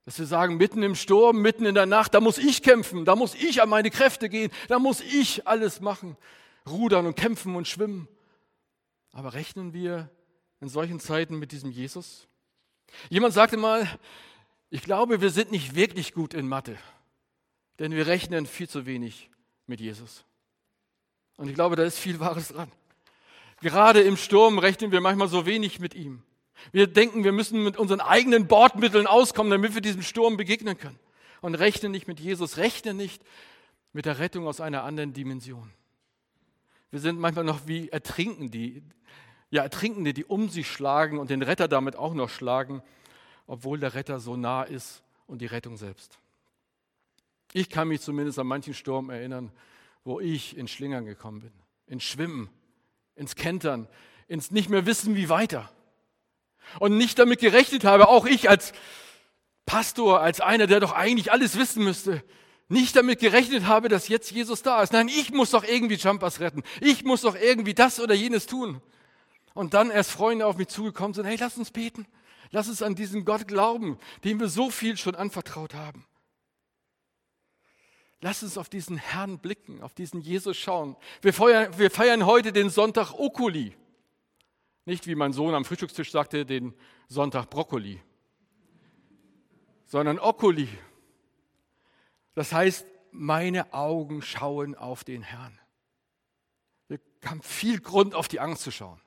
Dass 0.10 0.18
wir 0.18 0.26
sagen, 0.26 0.58
mitten 0.58 0.82
im 0.82 0.96
Sturm, 0.96 1.40
mitten 1.40 1.68
in 1.68 1.76
der 1.76 1.86
Nacht, 1.86 2.16
da 2.16 2.20
muss 2.20 2.40
ich 2.40 2.64
kämpfen, 2.64 3.06
da 3.06 3.16
muss 3.16 3.36
ich 3.36 3.62
an 3.62 3.70
meine 3.70 3.92
Kräfte 3.92 4.28
gehen, 4.28 4.52
da 4.68 4.80
muss 4.80 5.02
ich 5.02 5.48
alles 5.48 5.82
machen, 5.82 6.18
rudern 6.68 7.06
und 7.06 7.16
kämpfen 7.16 7.56
und 7.56 7.68
schwimmen. 7.68 8.08
Aber 9.12 9.36
rechnen 9.36 9.72
wir 9.72 10.10
in 10.62 10.68
solchen 10.68 11.00
Zeiten 11.00 11.38
mit 11.38 11.52
diesem 11.52 11.70
Jesus? 11.70 12.28
Jemand 13.12 13.36
sagte 13.36 13.56
mal, 13.56 13.88
ich 14.72 14.82
glaube, 14.82 15.22
wir 15.22 15.30
sind 15.30 15.52
nicht 15.52 15.76
wirklich 15.76 16.12
gut 16.16 16.34
in 16.34 16.48
Mathe, 16.48 16.76
denn 17.78 17.92
wir 17.92 18.08
rechnen 18.08 18.48
viel 18.48 18.68
zu 18.68 18.88
wenig 18.88 19.30
mit 19.68 19.80
Jesus. 19.80 20.26
Und 21.38 21.50
ich 21.50 21.54
glaube, 21.54 21.76
da 21.76 21.84
ist 21.84 22.00
viel 22.00 22.20
Wahres 22.20 22.48
dran. 22.48 22.72
Gerade 23.62 24.02
im 24.02 24.18
Sturm 24.18 24.58
rechnen 24.58 24.92
wir 24.92 25.02
manchmal 25.02 25.28
so 25.28 25.46
wenig 25.46 25.80
mit 25.80 25.94
ihm. 25.94 26.24
Wir 26.72 26.88
denken, 26.88 27.24
wir 27.24 27.32
müssen 27.32 27.64
mit 27.64 27.78
unseren 27.78 28.02
eigenen 28.02 28.48
Bordmitteln 28.48 29.08
auskommen, 29.08 29.52
damit 29.52 29.74
wir 29.74 29.82
diesem 29.82 30.02
Sturm 30.02 30.38
begegnen 30.38 30.78
können. 30.78 31.00
Und 31.42 31.56
rechne 31.56 31.90
nicht 31.90 32.08
mit 32.08 32.20
Jesus, 32.20 32.58
rechne 32.58 32.94
nicht 32.94 33.24
mit 33.94 34.06
der 34.06 34.20
Rettung 34.20 34.48
aus 34.48 34.62
einer 34.62 34.84
anderen 34.84 35.14
Dimension. 35.14 35.72
Wir 36.92 37.00
sind 37.00 37.20
manchmal 37.20 37.46
noch 37.46 37.68
wie 37.68 37.90
Ertrinkende, 37.90 38.50
die, 38.50 38.84
ja, 39.52 39.64
Ertrinkende, 39.64 40.14
die 40.14 40.26
um 40.26 40.50
sich 40.50 40.70
schlagen 40.70 41.18
und 41.18 41.30
den 41.30 41.42
Retter 41.42 41.68
damit 41.68 41.96
auch 41.96 42.14
noch 42.14 42.30
schlagen, 42.30 42.82
obwohl 43.48 43.80
der 43.80 43.94
Retter 43.94 44.20
so 44.20 44.36
nah 44.36 44.64
ist 44.64 45.04
und 45.28 45.42
die 45.42 45.46
Rettung 45.46 45.78
selbst. 45.78 46.20
Ich 47.54 47.70
kann 47.70 47.88
mich 47.88 48.02
zumindest 48.02 48.38
an 48.40 48.48
manchen 48.48 48.74
Sturm 48.74 49.10
erinnern, 49.10 49.52
wo 50.04 50.20
ich 50.20 50.58
in 50.58 50.68
Schlingern 50.68 51.06
gekommen 51.06 51.42
bin, 51.42 51.52
ins 51.88 52.04
Schwimmen, 52.04 52.50
ins 53.16 53.36
Kentern, 53.36 53.88
ins 54.28 54.52
nicht 54.52 54.70
mehr 54.70 54.86
wissen, 54.86 55.16
wie 55.16 55.30
weiter. 55.30 55.72
Und 56.80 56.98
nicht 56.98 57.20
damit 57.20 57.40
gerechnet 57.40 57.84
habe, 57.84 58.08
auch 58.08 58.26
ich 58.26 58.50
als 58.50 58.74
Pastor, 59.66 60.22
als 60.22 60.42
einer, 60.42 60.68
der 60.68 60.80
doch 60.80 60.94
eigentlich 60.94 61.32
alles 61.32 61.58
wissen 61.58 61.84
müsste, 61.84 62.24
nicht 62.70 62.96
damit 62.96 63.20
gerechnet 63.20 63.66
habe, 63.66 63.90
dass 63.90 64.08
jetzt 64.08 64.32
Jesus 64.32 64.62
da 64.62 64.82
ist. 64.82 64.94
Nein, 64.94 65.08
ich 65.08 65.32
muss 65.32 65.52
doch 65.52 65.64
irgendwie 65.64 65.96
Jumpers 65.96 66.40
retten. 66.40 66.64
Ich 66.82 67.04
muss 67.04 67.22
doch 67.22 67.36
irgendwie 67.36 67.74
das 67.74 68.00
oder 68.00 68.14
jenes 68.14 68.46
tun. 68.46 68.82
Und 69.54 69.74
dann 69.74 69.90
erst 69.90 70.12
Freunde 70.12 70.46
auf 70.46 70.58
mich 70.58 70.68
zugekommen 70.68 71.14
sind, 71.14 71.26
hey, 71.26 71.38
lass 71.40 71.58
uns 71.58 71.72
beten. 71.72 72.08
Lass 72.52 72.68
uns 72.68 72.82
an 72.82 72.96
diesen 72.96 73.26
Gott 73.26 73.48
glauben, 73.48 74.00
dem 74.24 74.40
wir 74.40 74.48
so 74.48 74.70
viel 74.70 74.98
schon 74.98 75.16
anvertraut 75.16 75.74
haben. 75.74 76.06
Lass 78.22 78.44
uns 78.44 78.58
auf 78.58 78.70
diesen 78.70 78.98
Herrn 78.98 79.40
blicken, 79.40 79.82
auf 79.82 79.94
diesen 79.94 80.22
Jesus 80.22 80.58
schauen. 80.58 80.96
Wir 81.22 81.34
feiern, 81.34 81.78
wir 81.78 81.90
feiern 81.90 82.26
heute 82.26 82.52
den 82.52 82.70
Sonntag 82.70 83.14
Okuli. 83.14 83.76
Nicht 84.90 85.06
wie 85.06 85.14
mein 85.14 85.34
Sohn 85.34 85.54
am 85.54 85.66
Frühstückstisch 85.66 86.10
sagte, 86.10 86.48
den 86.48 86.74
Sonntag 87.08 87.52
Brokkoli, 87.52 88.02
sondern 89.86 90.18
Okuli. 90.18 90.68
Das 92.34 92.52
heißt, 92.52 92.88
meine 93.12 93.72
Augen 93.72 94.24
schauen 94.24 94.74
auf 94.74 95.04
den 95.04 95.22
Herrn. 95.22 95.60
Wir 96.88 97.00
haben 97.24 97.44
viel 97.44 97.80
Grund, 97.80 98.16
auf 98.16 98.28
die 98.28 98.40
Angst 98.40 98.64
zu 98.64 98.72
schauen. 98.72 99.00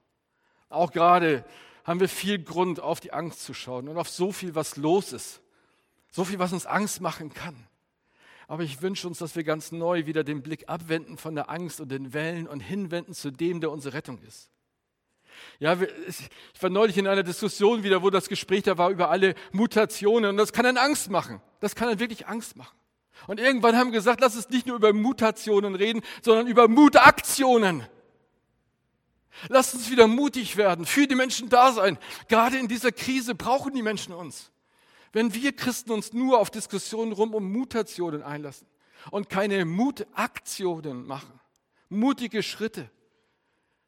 Auch 0.69 0.93
gerade 0.93 1.45
haben 1.83 1.99
wir 1.99 2.09
viel 2.09 2.41
Grund, 2.41 2.79
auf 2.79 3.01
die 3.01 3.13
Angst 3.13 3.43
zu 3.43 3.53
schauen 3.53 3.89
und 3.89 3.99
auf 3.99 4.09
so 4.09 4.31
viel, 4.31 4.55
was 4.55 4.77
los 4.77 5.13
ist. 5.13 5.43
So 6.13 6.25
viel, 6.25 6.39
was 6.39 6.53
uns 6.53 6.65
Angst 6.65 7.01
machen 7.01 7.35
kann. 7.35 7.57
Aber 8.47 8.63
ich 8.63 8.83
wünsche 8.83 9.09
uns, 9.09 9.19
dass 9.19 9.35
wir 9.35 9.43
ganz 9.43 9.73
neu 9.73 10.07
wieder 10.07 10.23
den 10.23 10.43
Blick 10.43 10.69
abwenden 10.69 11.19
von 11.19 11.35
der 11.35 11.51
Angst 11.51 11.81
und 11.81 11.89
den 11.89 12.13
Wellen 12.13 12.47
und 12.47 12.61
hinwenden 12.61 13.15
zu 13.15 13.33
dem, 13.33 13.61
der 13.61 13.73
unsere 13.73 13.97
Rettung 13.97 14.23
ist. 14.23 14.49
Ja, 15.59 15.77
ich 15.81 16.63
war 16.63 16.71
neulich 16.71 16.99
in 16.99 17.07
einer 17.07 17.23
Diskussion 17.23 17.83
wieder, 17.83 18.03
wo 18.03 18.11
das 18.11 18.29
Gespräch 18.29 18.63
da 18.65 18.79
war 18.79 18.91
über 18.91 19.11
alle 19.11 19.35
Mutationen 19.53 20.31
und 20.31 20.37
das 20.37 20.53
kann 20.53 20.67
einen 20.67 20.79
Angst 20.79 21.11
machen. 21.11 21.41
Das 21.61 21.75
kann 21.75 21.89
einen 21.89 22.01
wirklich 22.01 22.27
Angst 22.27 22.57
machen. 22.57 22.77
Und 23.27 23.39
irgendwann 23.39 23.77
haben 23.77 23.93
wir 23.93 23.99
gesagt, 23.99 24.21
lass 24.21 24.37
uns 24.37 24.49
nicht 24.49 24.67
nur 24.67 24.77
über 24.77 24.93
Mutationen 24.93 25.75
reden, 25.75 26.03
sondern 26.23 26.47
über 26.47 26.69
Mutaktionen. 26.69 27.87
Lass 29.49 29.75
uns 29.75 29.91
wieder 29.91 30.07
mutig 30.07 30.57
werden, 30.57 30.85
für 30.85 31.07
die 31.07 31.15
Menschen 31.15 31.49
da 31.49 31.73
sein. 31.73 31.99
Gerade 32.29 32.59
in 32.59 32.69
dieser 32.69 32.93
Krise 32.93 33.35
brauchen 33.35 33.75
die 33.75 33.83
Menschen 33.83 34.13
uns. 34.13 34.51
Wenn 35.13 35.35
wir 35.35 35.55
Christen 35.55 35.93
uns 35.93 36.13
nur 36.13 36.39
auf 36.39 36.51
Diskussionen 36.51 37.13
rum 37.13 37.35
um 37.35 37.51
Mutationen 37.53 38.23
einlassen 38.23 38.67
und 39.11 39.29
keine 39.29 39.65
Mutaktionen 39.65 41.07
machen, 41.07 41.39
mutige 41.89 42.43
Schritte, 42.43 42.91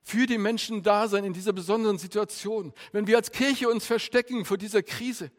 für 0.04 0.26
die 0.26 0.38
Menschen 0.38 0.82
da 0.82 1.08
sein 1.08 1.24
in 1.24 1.32
dieser 1.32 1.54
besonderen 1.54 1.98
Situation, 1.98 2.74
wenn 2.92 3.06
wir 3.06 3.16
als 3.16 3.32
Kirche 3.32 3.68
uns 3.70 3.86
verstecken 3.86 4.44
vor 4.44 4.58
dieser 4.58 4.82
Krise, 4.82 5.32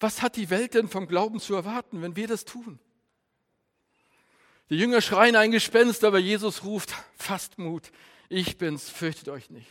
was 0.00 0.22
hat 0.22 0.36
die 0.36 0.50
Welt 0.50 0.74
denn 0.74 0.88
vom 0.88 1.06
Glauben 1.06 1.38
zu 1.38 1.54
erwarten, 1.54 2.02
wenn 2.02 2.16
wir 2.16 2.26
das 2.26 2.44
tun? 2.44 2.80
Die 4.70 4.76
Jünger 4.76 5.00
schreien 5.00 5.36
ein 5.36 5.52
Gespenst, 5.52 6.04
aber 6.04 6.18
Jesus 6.18 6.64
ruft, 6.64 6.94
fasst 7.16 7.58
Mut, 7.58 7.92
ich 8.28 8.58
bin's, 8.58 8.88
fürchtet 8.88 9.28
euch 9.28 9.50
nicht. 9.50 9.68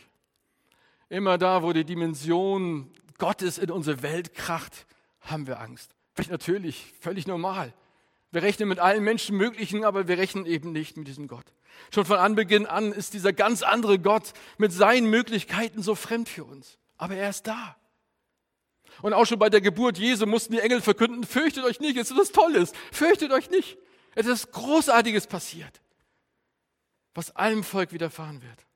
Immer 1.10 1.36
da, 1.36 1.62
wo 1.62 1.72
die 1.72 1.84
Dimension 1.84 2.90
Gottes 3.18 3.58
in 3.58 3.70
unsere 3.70 4.02
Welt 4.02 4.34
kracht, 4.34 4.86
haben 5.20 5.46
wir 5.46 5.60
Angst. 5.60 5.94
Natürlich, 6.28 6.94
völlig 7.00 7.26
normal. 7.26 7.74
Wir 8.30 8.42
rechnen 8.42 8.68
mit 8.68 8.78
allen 8.78 9.04
Menschen 9.04 9.36
möglichen, 9.36 9.84
aber 9.84 10.08
wir 10.08 10.16
rechnen 10.16 10.46
eben 10.46 10.72
nicht 10.72 10.96
mit 10.96 11.08
diesem 11.08 11.28
Gott. 11.28 11.46
Schon 11.92 12.04
von 12.04 12.18
Anbeginn 12.18 12.66
an 12.66 12.92
ist 12.92 13.14
dieser 13.14 13.32
ganz 13.32 13.62
andere 13.62 13.98
Gott 13.98 14.32
mit 14.58 14.72
seinen 14.72 15.10
Möglichkeiten 15.10 15.82
so 15.82 15.94
fremd 15.94 16.28
für 16.28 16.44
uns. 16.44 16.78
Aber 16.96 17.16
er 17.16 17.30
ist 17.30 17.46
da. 17.46 17.76
Und 19.02 19.12
auch 19.12 19.26
schon 19.26 19.38
bei 19.38 19.48
der 19.48 19.60
Geburt 19.60 19.98
Jesu 19.98 20.26
mussten 20.26 20.52
die 20.52 20.60
Engel 20.60 20.80
verkünden, 20.80 21.24
fürchtet 21.24 21.64
euch 21.64 21.80
nicht, 21.80 21.96
es 21.96 22.10
ist 22.10 22.18
was 22.18 22.32
Tolles, 22.32 22.72
fürchtet 22.92 23.32
euch 23.32 23.50
nicht. 23.50 23.78
Ist 24.14 24.52
Großartiges 24.52 25.26
passiert, 25.26 25.80
was 27.14 27.34
allem 27.36 27.64
Volk 27.64 27.92
widerfahren 27.92 28.42
wird. 28.42 28.66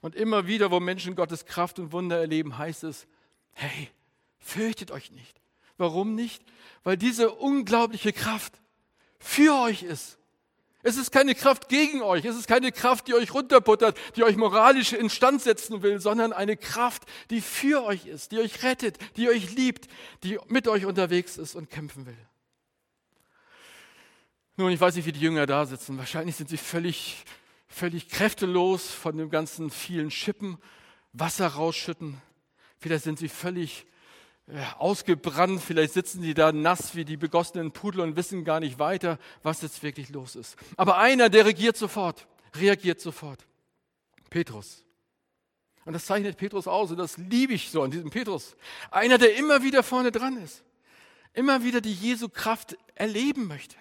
Und 0.00 0.14
immer 0.16 0.46
wieder, 0.46 0.70
wo 0.70 0.80
Menschen 0.80 1.14
Gottes 1.14 1.44
Kraft 1.46 1.78
und 1.78 1.92
Wunder 1.92 2.18
erleben, 2.18 2.58
heißt 2.58 2.84
es, 2.84 3.06
hey, 3.52 3.90
fürchtet 4.38 4.90
euch 4.90 5.12
nicht. 5.12 5.40
Warum 5.78 6.14
nicht? 6.14 6.42
Weil 6.82 6.96
diese 6.96 7.30
unglaubliche 7.30 8.12
Kraft 8.12 8.60
für 9.18 9.54
euch 9.60 9.82
ist. 9.82 10.18
Es 10.86 10.96
ist 10.96 11.10
keine 11.10 11.34
Kraft 11.34 11.68
gegen 11.68 12.00
euch, 12.00 12.24
es 12.24 12.36
ist 12.36 12.46
keine 12.46 12.70
Kraft, 12.70 13.08
die 13.08 13.14
euch 13.14 13.34
runterbuttert, 13.34 13.98
die 14.14 14.22
euch 14.22 14.36
moralisch 14.36 14.92
instand 14.92 15.42
setzen 15.42 15.82
will, 15.82 15.98
sondern 15.98 16.32
eine 16.32 16.56
Kraft, 16.56 17.02
die 17.30 17.40
für 17.40 17.82
euch 17.82 18.06
ist, 18.06 18.30
die 18.30 18.38
euch 18.38 18.62
rettet, 18.62 18.96
die 19.16 19.28
euch 19.28 19.52
liebt, 19.56 19.88
die 20.22 20.38
mit 20.46 20.68
euch 20.68 20.86
unterwegs 20.86 21.38
ist 21.38 21.56
und 21.56 21.70
kämpfen 21.70 22.06
will. 22.06 22.16
Nun, 24.56 24.70
ich 24.70 24.80
weiß 24.80 24.94
nicht, 24.94 25.06
wie 25.06 25.12
die 25.12 25.18
Jünger 25.18 25.46
da 25.46 25.66
sitzen. 25.66 25.98
Wahrscheinlich 25.98 26.36
sind 26.36 26.48
sie 26.48 26.56
völlig, 26.56 27.24
völlig 27.66 28.08
kräftelos 28.08 28.88
von 28.88 29.16
dem 29.16 29.28
ganzen 29.28 29.70
vielen 29.70 30.12
Schippen, 30.12 30.56
Wasser 31.12 31.48
rausschütten. 31.48 32.22
Vielleicht 32.78 33.02
sind 33.02 33.18
sie 33.18 33.28
völlig 33.28 33.86
ausgebrannt, 34.78 35.60
vielleicht 35.60 35.92
sitzen 35.92 36.22
die 36.22 36.34
da 36.34 36.52
nass 36.52 36.94
wie 36.94 37.04
die 37.04 37.16
begossenen 37.16 37.72
Pudel 37.72 38.00
und 38.00 38.16
wissen 38.16 38.44
gar 38.44 38.60
nicht 38.60 38.78
weiter, 38.78 39.18
was 39.42 39.62
jetzt 39.62 39.82
wirklich 39.82 40.10
los 40.10 40.36
ist. 40.36 40.56
Aber 40.76 40.98
einer, 40.98 41.28
der 41.28 41.46
regiert 41.46 41.76
sofort, 41.76 42.26
reagiert 42.54 43.00
sofort. 43.00 43.44
Petrus. 44.30 44.84
Und 45.84 45.92
das 45.92 46.06
zeichnet 46.06 46.36
Petrus 46.36 46.66
aus 46.66 46.90
und 46.90 46.98
das 46.98 47.16
liebe 47.16 47.54
ich 47.54 47.70
so 47.70 47.82
an 47.82 47.90
diesem 47.90 48.10
Petrus. 48.10 48.56
Einer, 48.90 49.18
der 49.18 49.36
immer 49.36 49.62
wieder 49.62 49.82
vorne 49.82 50.12
dran 50.12 50.36
ist, 50.36 50.64
immer 51.32 51.62
wieder 51.62 51.80
die 51.80 51.92
Jesu 51.92 52.28
Kraft 52.28 52.76
erleben 52.94 53.46
möchte. 53.46 53.76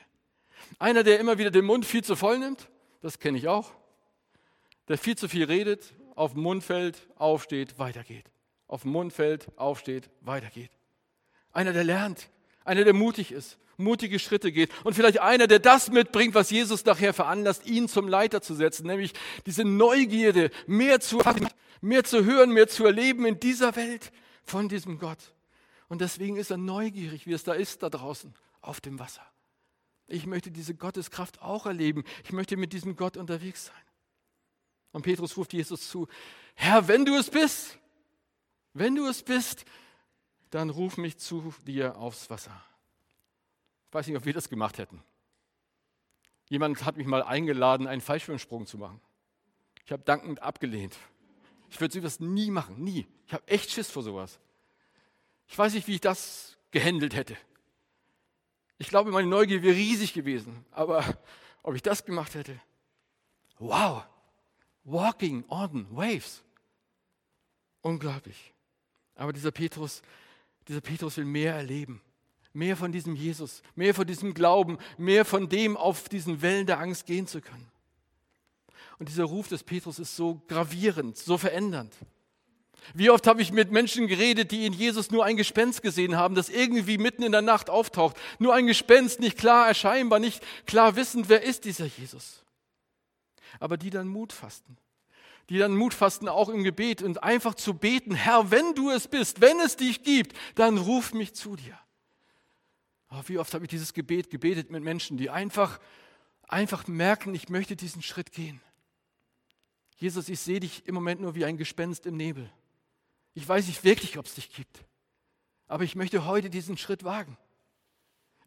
Einer, 0.80 1.04
der 1.04 1.20
immer 1.20 1.38
wieder 1.38 1.52
den 1.52 1.66
Mund 1.66 1.86
viel 1.86 2.04
zu 2.04 2.16
voll 2.16 2.40
nimmt, 2.40 2.70
das 3.02 3.20
kenne 3.20 3.38
ich 3.38 3.48
auch, 3.48 3.72
der 4.88 4.98
viel 4.98 5.16
zu 5.16 5.28
viel 5.28 5.46
redet, 5.46 5.94
auf 6.16 6.34
den 6.34 6.42
Mund 6.42 6.64
fällt, 6.64 7.08
aufsteht, 7.18 7.78
weitergeht 7.78 8.26
auf 8.68 8.84
den 8.84 8.92
Mund 8.92 9.14
fällt, 9.14 9.48
aufsteht, 9.58 10.10
weitergeht. 10.22 10.72
Einer, 11.52 11.74
der 11.74 11.84
lernt, 11.84 12.30
einer, 12.64 12.84
der 12.84 12.94
mutig 12.94 13.32
ist, 13.32 13.58
mutige 13.78 14.20
Schritte 14.20 14.52
geht 14.52 14.72
und 14.84 14.94
vielleicht 14.94 15.20
einer, 15.20 15.48
der 15.48 15.60
das 15.60 15.92
mitbringt, 15.92 16.34
was 16.34 16.50
Jesus 16.50 16.86
nachher 16.86 17.14
veranlasst, 17.14 17.66
ihn 17.66 17.88
zum 17.88 18.08
Leiter 18.08 18.42
zu 18.42 18.56
setzen, 18.56 18.88
nämlich 18.88 19.14
diese 19.46 19.64
Neugierde, 19.64 20.52
mehr 20.68 21.00
zu, 21.00 21.22
mehr 21.82 22.04
zu 22.04 22.26
hören, 22.26 22.52
mehr 22.52 22.68
zu 22.68 22.86
erleben 22.86 23.26
in 23.26 23.40
dieser 23.40 23.76
Welt 23.76 24.12
von 24.44 24.70
diesem 24.70 25.00
Gott. 25.00 25.34
Und 25.88 26.02
deswegen 26.02 26.38
ist 26.38 26.52
er 26.52 26.58
neugierig, 26.58 27.28
wie 27.28 27.34
es 27.34 27.44
da 27.44 27.54
ist, 27.54 27.84
da 27.84 27.90
draußen 27.90 28.34
auf 28.62 28.82
dem 28.82 29.00
Wasser. 29.00 29.26
Ich 30.08 30.26
möchte 30.26 30.52
diese 30.52 30.76
Gotteskraft 30.76 31.42
auch 31.42 31.66
erleben. 31.66 32.04
Ich 32.24 32.32
möchte 32.32 32.58
mit 32.58 32.74
diesem 32.74 32.96
Gott 32.96 33.18
unterwegs 33.18 33.66
sein. 33.66 33.76
Und 34.92 35.02
Petrus 35.02 35.36
ruft 35.36 35.54
Jesus 35.54 35.90
zu, 35.90 36.08
Herr, 36.54 36.88
wenn 36.88 37.06
du 37.06 37.16
es 37.16 37.30
bist, 37.30 37.78
wenn 38.76 38.94
du 38.94 39.08
es 39.08 39.24
bist, 39.24 39.66
dann 40.52 40.70
ruf 40.70 40.98
mich 40.98 41.18
zu 41.18 41.54
dir 41.66 41.98
aufs 41.98 42.30
Wasser. 42.30 42.62
Ich 43.88 43.94
weiß 43.94 44.06
nicht, 44.08 44.18
ob 44.18 44.26
wir 44.26 44.34
das 44.34 44.50
gemacht 44.50 44.78
hätten. 44.78 45.02
Jemand 46.50 46.84
hat 46.86 46.98
mich 46.98 47.08
mal 47.08 47.24
eingeladen, 47.24 47.88
einen 47.88 48.02
Fallschirmsprung 48.02 48.68
zu 48.68 48.78
machen. 48.78 49.00
Ich 49.86 49.92
habe 49.92 50.04
dankend 50.04 50.42
abgelehnt. 50.42 50.96
Ich 51.70 51.80
würde 51.80 51.94
sowas 51.94 52.20
nie 52.20 52.52
machen, 52.52 52.84
nie. 52.84 53.08
Ich 53.28 53.34
habe 53.34 53.48
echt 53.48 53.72
Schiss 53.72 53.90
vor 53.90 54.04
sowas. 54.04 54.40
Ich 55.48 55.58
weiß 55.58 55.74
nicht, 55.74 55.88
wie 55.88 55.96
ich 55.96 56.02
das 56.02 56.58
gehandelt 56.72 57.16
hätte. 57.16 57.38
Ich 58.78 58.90
glaube, 58.90 59.12
meine 59.12 59.28
Neugier 59.30 59.64
wäre 59.64 59.76
riesig 59.76 60.14
gewesen. 60.14 60.66
Aber 60.72 61.18
ob 61.64 61.76
ich 61.76 61.82
das 61.82 62.04
gemacht 62.04 62.36
hätte? 62.36 62.60
Wow! 63.58 64.04
Walking 64.84 65.46
on 65.48 65.88
waves. 65.96 66.44
Unglaublich. 67.82 68.55
Aber 69.16 69.34
dieser 69.34 69.52
Petrus, 69.52 70.02
dieser 70.68 70.82
Petrus 70.82 71.18
will 71.18 71.26
mehr 71.26 71.56
erleben. 71.56 72.02
Mehr 72.54 72.78
von 72.78 72.92
diesem 72.92 73.16
Jesus, 73.16 73.62
mehr 73.76 73.94
von 73.94 74.08
diesem 74.08 74.34
Glauben, 74.34 74.78
mehr 74.98 75.26
von 75.26 75.50
dem, 75.50 75.76
auf 75.76 76.08
diesen 76.08 76.42
Wellen 76.42 76.66
der 76.66 76.80
Angst 76.80 77.06
gehen 77.06 77.28
zu 77.28 77.42
können. 77.42 77.70
Und 78.98 79.10
dieser 79.10 79.26
Ruf 79.26 79.50
des 79.50 79.64
Petrus 79.64 80.00
ist 80.00 80.16
so 80.16 80.42
gravierend, 80.48 81.18
so 81.18 81.38
verändernd. 81.38 81.94
Wie 82.94 83.10
oft 83.10 83.28
habe 83.28 83.42
ich 83.42 83.52
mit 83.52 83.72
Menschen 83.72 84.08
geredet, 84.08 84.52
die 84.52 84.66
in 84.66 84.72
Jesus 84.72 85.12
nur 85.12 85.26
ein 85.26 85.38
Gespenst 85.38 85.82
gesehen 85.82 86.16
haben, 86.16 86.36
das 86.36 86.50
irgendwie 86.50 86.98
mitten 86.98 87.24
in 87.24 87.32
der 87.32 87.42
Nacht 87.42 87.70
auftaucht. 87.70 88.16
Nur 88.40 88.54
ein 88.54 88.68
Gespenst, 88.68 89.20
nicht 89.20 89.38
klar 89.38 89.68
erscheinbar, 89.68 90.20
nicht 90.20 90.42
klar 90.66 90.96
wissend, 90.96 91.28
wer 91.28 91.42
ist 91.42 91.66
dieser 91.66 91.86
Jesus. 91.86 92.44
Aber 93.60 93.76
die 93.76 93.90
dann 93.90 94.08
Mut 94.08 94.32
fasten 94.32 94.78
die 95.50 95.58
dann 95.58 95.76
Mut 95.76 95.94
fassen, 95.94 96.28
auch 96.28 96.50
im 96.50 96.64
Gebet 96.64 97.04
und 97.04 97.24
einfach 97.24 97.56
zu 97.56 97.74
beten, 97.76 98.16
Herr, 98.16 98.52
wenn 98.52 98.74
du 98.74 98.90
es 98.90 99.08
bist, 99.08 99.42
wenn 99.42 99.60
es 99.60 99.76
dich 99.76 100.04
gibt, 100.04 100.36
dann 100.56 100.78
ruf 100.78 101.14
mich 101.14 101.34
zu 101.36 101.56
dir. 101.56 101.78
Oh, 103.12 103.22
wie 103.28 103.38
oft 103.38 103.54
habe 103.54 103.66
ich 103.66 103.70
dieses 103.70 103.94
Gebet 103.94 104.30
gebetet 104.30 104.72
mit 104.72 104.84
Menschen, 104.84 105.18
die 105.18 105.30
einfach, 105.30 105.80
einfach 106.48 106.88
merken, 106.88 107.34
ich 107.36 107.50
möchte 107.50 107.76
diesen 107.76 108.02
Schritt 108.02 108.32
gehen. 108.32 108.60
Jesus, 109.98 110.28
ich 110.28 110.40
sehe 110.40 110.60
dich 110.60 110.88
im 110.88 110.96
Moment 110.96 111.22
nur 111.22 111.36
wie 111.36 111.46
ein 111.46 111.58
Gespenst 111.58 112.06
im 112.06 112.18
Nebel. 112.18 112.52
Ich 113.34 113.48
weiß 113.48 113.68
nicht 113.68 113.84
wirklich, 113.84 114.18
ob 114.18 114.26
es 114.26 114.36
dich 114.36 114.52
gibt. 114.52 114.84
Aber 115.68 115.84
ich 115.84 115.96
möchte 115.96 116.26
heute 116.26 116.50
diesen 116.50 116.78
Schritt 116.78 117.04
wagen. 117.04 117.38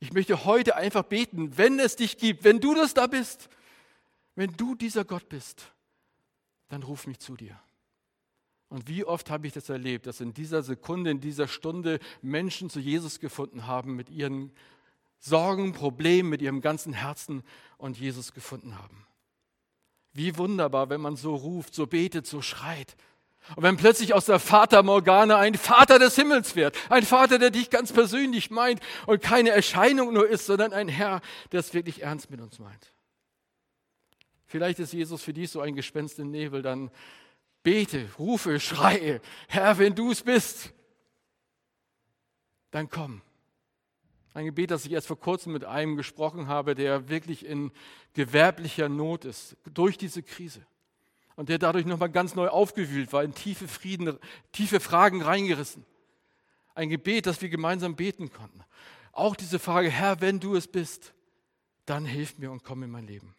Ich 0.00 0.12
möchte 0.12 0.44
heute 0.44 0.76
einfach 0.76 1.02
beten, 1.04 1.56
wenn 1.56 1.78
es 1.78 1.96
dich 1.96 2.18
gibt, 2.18 2.44
wenn 2.44 2.60
du 2.60 2.74
das 2.74 2.94
da 2.94 3.06
bist, 3.06 3.48
wenn 4.34 4.52
du 4.56 4.74
dieser 4.74 5.04
Gott 5.04 5.28
bist, 5.28 5.72
dann 6.68 6.82
ruf 6.82 7.06
mich 7.06 7.18
zu 7.18 7.36
dir. 7.36 7.58
Und 8.68 8.86
wie 8.86 9.04
oft 9.04 9.30
habe 9.30 9.46
ich 9.46 9.52
das 9.54 9.68
erlebt, 9.68 10.06
dass 10.06 10.20
in 10.20 10.34
dieser 10.34 10.62
Sekunde, 10.62 11.10
in 11.10 11.20
dieser 11.20 11.48
Stunde 11.48 12.00
Menschen 12.20 12.68
zu 12.68 12.80
Jesus 12.80 13.18
gefunden 13.18 13.66
haben 13.66 13.96
mit 13.96 14.10
ihren 14.10 14.52
Sorgen, 15.20 15.72
Problemen, 15.72 16.28
mit 16.28 16.42
ihrem 16.42 16.60
ganzen 16.60 16.92
Herzen 16.92 17.42
und 17.78 17.98
Jesus 17.98 18.34
gefunden 18.34 18.78
haben. 18.78 19.06
Wie 20.12 20.36
wunderbar, 20.36 20.90
wenn 20.90 21.00
man 21.00 21.16
so 21.16 21.34
ruft, 21.34 21.74
so 21.74 21.86
betet, 21.86 22.26
so 22.26 22.42
schreit. 22.42 22.96
Und 23.56 23.62
wenn 23.62 23.78
plötzlich 23.78 24.12
aus 24.12 24.26
der 24.26 24.38
Vater 24.38 24.82
Morgana 24.82 25.38
ein 25.38 25.54
Vater 25.54 25.98
des 25.98 26.16
Himmels 26.16 26.54
wird, 26.54 26.76
ein 26.90 27.04
Vater, 27.04 27.38
der 27.38 27.50
dich 27.50 27.70
ganz 27.70 27.92
persönlich 27.92 28.50
meint 28.50 28.80
und 29.06 29.22
keine 29.22 29.50
Erscheinung 29.50 30.12
nur 30.12 30.28
ist, 30.28 30.46
sondern 30.46 30.72
ein 30.72 30.88
Herr, 30.88 31.22
der 31.52 31.60
es 31.60 31.72
wirklich 31.72 32.02
ernst 32.02 32.30
mit 32.30 32.40
uns 32.40 32.58
meint. 32.58 32.92
Vielleicht 34.48 34.78
ist 34.78 34.94
Jesus 34.94 35.22
für 35.22 35.34
dich 35.34 35.50
so 35.50 35.60
ein 35.60 35.76
Gespenst 35.76 36.18
im 36.18 36.30
Nebel, 36.30 36.62
dann 36.62 36.90
bete, 37.62 38.08
rufe, 38.18 38.58
schreie, 38.60 39.20
Herr, 39.46 39.78
wenn 39.78 39.94
du 39.94 40.10
es 40.10 40.22
bist, 40.22 40.72
dann 42.70 42.88
komm. 42.88 43.20
Ein 44.32 44.46
Gebet, 44.46 44.70
das 44.70 44.86
ich 44.86 44.92
erst 44.92 45.06
vor 45.06 45.18
kurzem 45.18 45.52
mit 45.52 45.64
einem 45.64 45.96
gesprochen 45.96 46.48
habe, 46.48 46.74
der 46.74 47.10
wirklich 47.10 47.44
in 47.44 47.72
gewerblicher 48.14 48.88
Not 48.88 49.26
ist, 49.26 49.56
durch 49.74 49.98
diese 49.98 50.22
Krise. 50.22 50.64
Und 51.36 51.50
der 51.50 51.58
dadurch 51.58 51.84
nochmal 51.84 52.10
ganz 52.10 52.34
neu 52.34 52.48
aufgewühlt 52.48 53.12
war, 53.12 53.22
in 53.22 53.34
tiefe 53.34 53.68
Frieden, 53.68 54.18
tiefe 54.52 54.80
Fragen 54.80 55.22
reingerissen. 55.22 55.84
Ein 56.74 56.88
Gebet, 56.88 57.26
das 57.26 57.42
wir 57.42 57.48
gemeinsam 57.48 57.96
beten 57.96 58.32
konnten. 58.32 58.64
Auch 59.12 59.36
diese 59.36 59.58
Frage, 59.58 59.90
Herr, 59.90 60.20
wenn 60.20 60.40
du 60.40 60.56
es 60.56 60.68
bist, 60.68 61.12
dann 61.84 62.04
hilf 62.06 62.38
mir 62.38 62.50
und 62.50 62.64
komm 62.64 62.82
in 62.82 62.90
mein 62.90 63.06
Leben. 63.06 63.34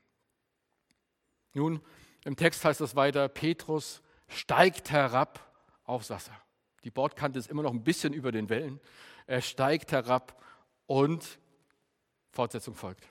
Nun, 1.53 1.81
im 2.25 2.35
Text 2.35 2.63
heißt 2.63 2.81
es 2.81 2.95
weiter, 2.95 3.27
Petrus 3.27 4.01
steigt 4.27 4.91
herab 4.91 5.51
aufs 5.83 6.09
Wasser. 6.09 6.33
Die 6.83 6.91
Bordkante 6.91 7.39
ist 7.39 7.49
immer 7.49 7.63
noch 7.63 7.71
ein 7.71 7.83
bisschen 7.83 8.13
über 8.13 8.31
den 8.31 8.49
Wellen. 8.49 8.79
Er 9.25 9.41
steigt 9.41 9.91
herab 9.91 10.41
und 10.85 11.39
Fortsetzung 12.31 12.75
folgt. 12.75 13.07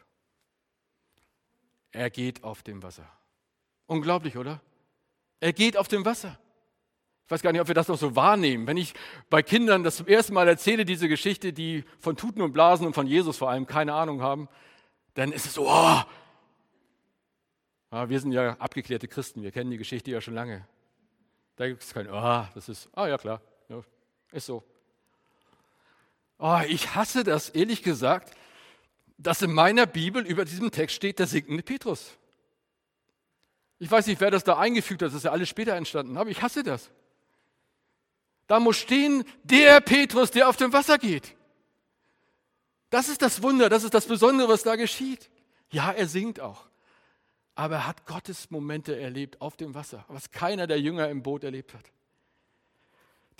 Er 1.91 2.11
geht 2.11 2.45
auf 2.45 2.63
dem 2.63 2.83
Wasser. 2.83 3.09
Unglaublich, 3.87 4.37
oder? 4.37 4.61
Er 5.41 5.53
geht 5.53 5.77
auf 5.77 5.89
dem 5.89 6.05
Wasser. 6.05 6.39
Ich 7.27 7.31
weiß 7.31 7.43
gar 7.43 7.53
nicht, 7.53 7.61
ob 7.61 7.69
wir 7.69 7.75
das 7.75 7.89
noch 7.89 7.99
so 7.99 8.17
wahrnehmen. 8.17 8.67
Wenn 8.67 8.77
ich 8.77 8.95
bei 9.29 9.43
Kindern 9.43 9.85
das 9.85 9.97
zum 9.97 10.07
ersten 10.07 10.33
Mal 10.33 10.49
erzähle, 10.49 10.85
diese 10.85 11.09
Geschichte, 11.09 11.53
die 11.53 11.85
von 12.01 12.17
Tuten 12.17 12.41
und 12.41 12.53
Blasen 12.53 12.87
und 12.87 12.95
von 12.95 13.07
Jesus 13.07 13.37
vor 13.37 13.51
allem 13.51 13.67
keine 13.67 13.93
Ahnung 13.95 14.23
haben, 14.23 14.49
dann 15.15 15.33
ist 15.33 15.47
es 15.47 15.55
so, 15.55 15.69
oh. 15.69 16.03
Ja, 17.91 18.09
wir 18.09 18.21
sind 18.21 18.33
ja 18.33 18.53
abgeklärte 18.59 19.09
Christen, 19.09 19.43
wir 19.43 19.51
kennen 19.51 19.71
die 19.71 19.79
Geschichte 19.79 20.11
ja 20.11 20.21
schon 20.21 20.35
lange. 20.35 20.67
Da 21.57 21.67
gibt 21.67 21.83
es 21.83 21.93
kein, 21.93 22.09
ah, 22.09 22.43
oh, 22.43 22.53
das 22.55 22.69
ist, 22.69 22.89
ah 22.93 23.09
ja 23.09 23.19
klar, 23.19 23.41
ja, 23.69 23.83
ist 24.33 24.47
so. 24.47 24.63
Oh, 26.39 26.61
ich 26.69 26.95
hasse 26.95 27.25
das, 27.25 27.49
ehrlich 27.49 27.83
gesagt, 27.83 28.33
dass 29.17 29.43
in 29.43 29.53
meiner 29.53 29.87
Bibel 29.87 30.25
über 30.25 30.45
diesem 30.45 30.71
Text 30.71 30.95
steht, 30.97 31.19
der 31.19 31.27
sinkende 31.27 31.63
Petrus. 31.63 32.17
Ich 33.81 33.91
weiß 33.91 34.07
nicht, 34.07 34.21
wer 34.21 34.31
das 34.31 34.45
da 34.45 34.59
eingefügt 34.59 35.03
hat, 35.03 35.09
das 35.09 35.15
ist 35.15 35.25
ja 35.25 35.33
alles 35.33 35.49
später 35.49 35.75
entstanden, 35.75 36.17
aber 36.17 36.31
ich 36.31 36.43
hasse 36.43 36.63
das. 36.63 36.91
Da 38.47 38.61
muss 38.61 38.77
stehen, 38.77 39.25
der 39.43 39.81
Petrus, 39.81 40.31
der 40.31 40.49
auf 40.49 40.57
dem 40.57 40.73
Wasser 40.73 40.99
geht. 40.99 41.35
Das 42.91 43.09
ist 43.09 43.21
das 43.21 43.43
Wunder, 43.43 43.69
das 43.69 43.85
ist 43.85 43.95
das 43.95 44.07
Besondere, 44.07 44.49
was 44.49 44.63
da 44.63 44.77
geschieht. 44.77 45.29
Ja, 45.71 45.91
er 45.93 46.07
singt 46.07 46.41
auch. 46.41 46.68
Aber 47.59 47.75
er 47.75 47.87
hat 47.89 48.07
Gottes 48.07 48.53
Momente 48.53 48.97
erlebt 48.97 49.41
auf 49.41 49.57
dem 49.57 49.75
Wasser, 49.75 50.05
was 50.07 50.31
keiner 50.31 50.69
der 50.69 50.81
Jünger 50.81 51.09
im 51.09 51.25
Boot 51.25 51.43
erlebt 51.43 51.75
hat. 51.75 51.91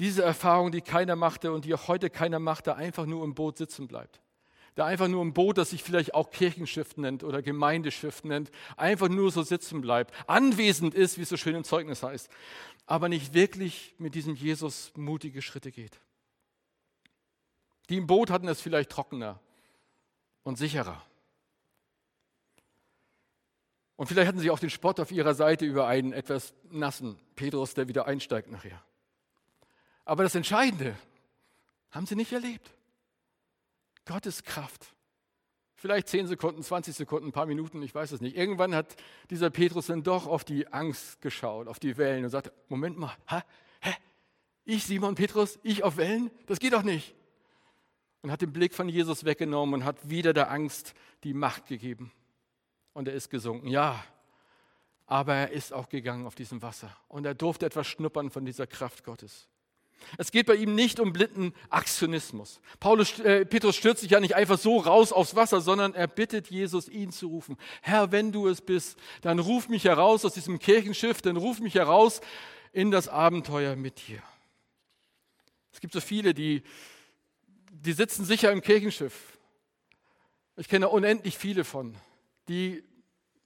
Diese 0.01 0.25
Erfahrung, 0.25 0.73
die 0.73 0.81
keiner 0.81 1.15
machte 1.15 1.53
und 1.53 1.65
die 1.65 1.73
auch 1.73 1.87
heute 1.87 2.11
keiner 2.11 2.41
macht, 2.41 2.67
der 2.67 2.75
einfach 2.75 3.07
nur 3.07 3.23
im 3.23 3.37
Boot 3.37 3.59
sitzen 3.59 3.87
bleibt. 3.87 4.21
Der 4.77 4.87
einfach 4.87 5.07
nur 5.07 5.23
im 5.23 5.35
Boot, 5.35 5.57
das 5.57 5.71
sich 5.71 5.85
vielleicht 5.85 6.15
auch 6.15 6.33
Kirchenschiff 6.33 6.97
nennt 6.97 7.23
oder 7.23 7.43
Gemeindeschiff 7.43 8.25
nennt, 8.25 8.51
einfach 8.77 9.09
nur 9.09 9.31
so 9.31 9.45
sitzen 9.45 9.83
bleibt, 9.83 10.13
anwesend 10.29 10.95
ist, 10.95 11.17
wie 11.17 11.23
es 11.23 11.29
so 11.29 11.37
schön 11.37 11.55
im 11.55 11.63
Zeugnis 11.63 12.03
heißt, 12.03 12.29
aber 12.87 13.09
nicht 13.09 13.35
wirklich 13.35 13.95
mit 13.99 14.17
diesem 14.17 14.35
Jesus 14.35 14.91
mutige 14.97 15.43
Schritte 15.43 15.71
geht. 15.71 16.01
Die 17.89 17.99
im 17.99 18.09
Boot 18.09 18.31
hatten 18.31 18.49
es 18.49 18.61
vielleicht 18.61 18.91
trockener 18.91 19.39
und 20.43 20.59
sicherer. 20.59 21.08
Und 23.99 24.07
vielleicht 24.07 24.29
hatten 24.29 24.39
sie 24.39 24.51
auch 24.51 24.61
den 24.61 24.71
Spott 24.71 25.01
auf 25.01 25.11
ihrer 25.11 25.35
Seite 25.35 25.67
über 25.67 25.89
einen 25.89 26.13
etwas 26.13 26.55
nassen 26.71 27.19
Petrus, 27.35 27.75
der 27.75 27.89
wieder 27.89 28.07
einsteigt 28.07 28.49
nachher. 28.49 28.81
Aber 30.05 30.23
das 30.23 30.37
Entscheidende 30.37 30.97
haben 31.91 32.07
sie 32.07 32.15
nicht 32.15 32.33
erlebt. 32.33 32.71
Gottes 34.07 34.45
Kraft. 34.45 34.87
Vielleicht 35.75 36.07
10 36.09 36.29
Sekunden, 36.29 36.63
20 36.63 36.95
Sekunden, 36.95 37.31
ein 37.31 37.33
paar 37.33 37.47
Minuten, 37.47 37.83
ich 37.83 37.93
weiß 37.93 38.13
es 38.13 38.21
nicht. 38.21 38.37
Irgendwann 38.37 38.73
hat 38.73 38.95
dieser 39.31 39.51
Petrus 39.51 39.87
dann 39.87 40.05
doch 40.05 40.29
auf 40.29 40.45
die 40.45 40.73
Angst 40.73 41.21
geschaut, 41.21 41.67
auf 41.67 41.81
die 41.81 41.97
Wellen 41.97 42.23
und 42.23 42.31
sagte, 42.31 42.53
Moment 42.69 42.99
mal, 42.99 43.17
hä? 43.27 43.41
hä? 43.81 43.95
Ich, 44.65 44.85
Simon 44.85 45.17
Petrus, 45.17 45.59
ich 45.65 45.83
auf 45.83 45.97
Wellen? 45.97 46.31
Das 46.47 46.61
geht 46.61 46.73
doch 46.73 46.85
nicht. 46.85 47.17
Und 48.23 48.31
hat 48.31 48.43
den 48.43 48.53
Blick 48.53 48.75
von 48.75 48.89
Jesus 48.89 49.25
weggenommen 49.25 49.75
und 49.75 49.85
hat 49.85 50.09
wieder 50.09 50.33
der 50.33 50.53
Angst 50.53 50.95
die 51.25 51.35
Macht 51.35 51.67
gegeben. 51.67 52.13
Und 52.99 53.07
er 53.07 53.15
ist 53.15 53.31
gesunken. 53.31 53.69
Ja, 53.69 54.05
aber 55.07 55.33
er 55.33 55.51
ist 55.53 55.73
auch 55.73 55.89
gegangen 55.89 56.27
auf 56.27 56.35
diesem 56.35 56.63
Wasser. 56.63 56.91
Und 57.07 57.25
er 57.27 57.37
durfte 57.37 57.65
etwas 57.65 57.87
schnuppern 57.87 58.29
von 58.29 58.45
dieser 58.45 58.67
Kraft 58.67 59.05
Gottes. 59.05 59.47
Es 60.17 60.33
geht 60.33 60.47
bei 60.47 60.57
ihm 60.57 60.75
nicht 60.75 60.99
um 60.99 61.13
blinden 61.13 61.55
Aktionismus. 61.71 62.61
Paulus, 62.81 63.21
äh, 63.21 63.47
Petrus 63.47 63.77
stürzt 63.77 64.01
sich 64.01 64.11
ja 64.11 64.19
nicht 64.19 64.35
einfach 64.35 64.59
so 64.59 64.79
raus 64.79 65.13
aufs 65.13 65.37
Wasser, 65.37 65.61
sondern 65.61 65.95
er 65.95 66.09
bittet 66.09 66.51
Jesus, 66.51 66.89
ihn 66.89 67.13
zu 67.13 67.29
rufen. 67.29 67.57
Herr, 67.83 68.11
wenn 68.11 68.33
du 68.33 68.49
es 68.49 68.61
bist, 68.61 68.99
dann 69.21 69.39
ruf 69.39 69.69
mich 69.69 69.85
heraus 69.85 70.25
aus 70.25 70.35
diesem 70.35 70.59
Kirchenschiff, 70.59 71.23
dann 71.23 71.37
ruf 71.37 71.61
mich 71.61 71.77
heraus 71.77 72.21
in 72.73 72.91
das 72.91 73.07
Abenteuer 73.07 73.77
mit 73.77 74.09
dir. 74.09 74.21
Es 75.73 75.79
gibt 75.79 75.95
so 75.95 76.01
viele, 76.01 76.35
die, 76.35 76.65
die 77.71 77.93
sitzen 77.93 78.25
sicher 78.25 78.51
im 78.51 78.61
Kirchenschiff. 78.61 79.39
Ich 80.57 80.69
kenne 80.69 80.89
unendlich 80.89 81.39
viele 81.39 81.63
von, 81.63 81.95
die 82.49 82.83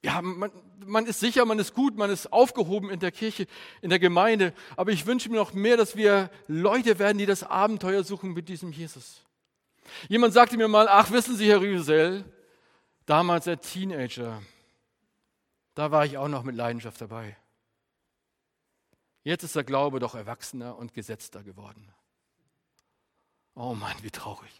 ja, 0.05 0.21
man, 0.21 0.51
man 0.85 1.07
ist 1.07 1.21
sicher, 1.21 1.45
man 1.45 1.59
ist 1.59 1.75
gut, 1.75 1.97
man 1.97 2.11
ist 2.11 2.33
aufgehoben 2.33 2.91
in 2.91 2.99
der 2.99 3.12
Kirche, 3.12 3.47
in 3.83 3.91
der 3.91 4.01
Gemeinde. 4.01 4.53
Aber 4.77 4.91
ich 4.91 5.07
wünsche 5.07 5.31
mir 5.31 5.37
noch 5.37 5.53
mehr, 5.53 5.77
dass 5.77 5.97
wir 5.97 6.31
Leute 6.49 6.99
werden, 6.99 7.19
die 7.19 7.27
das 7.27 7.45
Abenteuer 7.45 8.03
suchen 8.03 8.33
mit 8.33 8.49
diesem 8.49 8.73
Jesus. 8.73 9.23
Jemand 10.09 10.35
sagte 10.35 10.57
mir 10.57 10.69
mal, 10.69 10.88
ach, 10.88 11.11
wissen 11.12 11.37
Sie, 11.37 11.49
Herr 11.49 11.61
Rüsel, 11.61 12.25
damals 13.07 13.47
als 13.47 13.71
Teenager, 13.73 14.43
da 15.75 15.91
war 15.91 16.05
ich 16.05 16.19
auch 16.19 16.29
noch 16.29 16.43
mit 16.43 16.57
Leidenschaft 16.57 17.01
dabei. 17.01 17.37
Jetzt 19.23 19.45
ist 19.45 19.55
der 19.55 19.65
Glaube 19.65 20.01
doch 20.01 20.17
erwachsener 20.17 20.77
und 20.77 20.95
gesetzter 20.95 21.45
geworden. 21.45 21.88
Oh 23.55 23.75
Mann, 23.75 23.95
wie 24.03 24.11
traurig. 24.11 24.51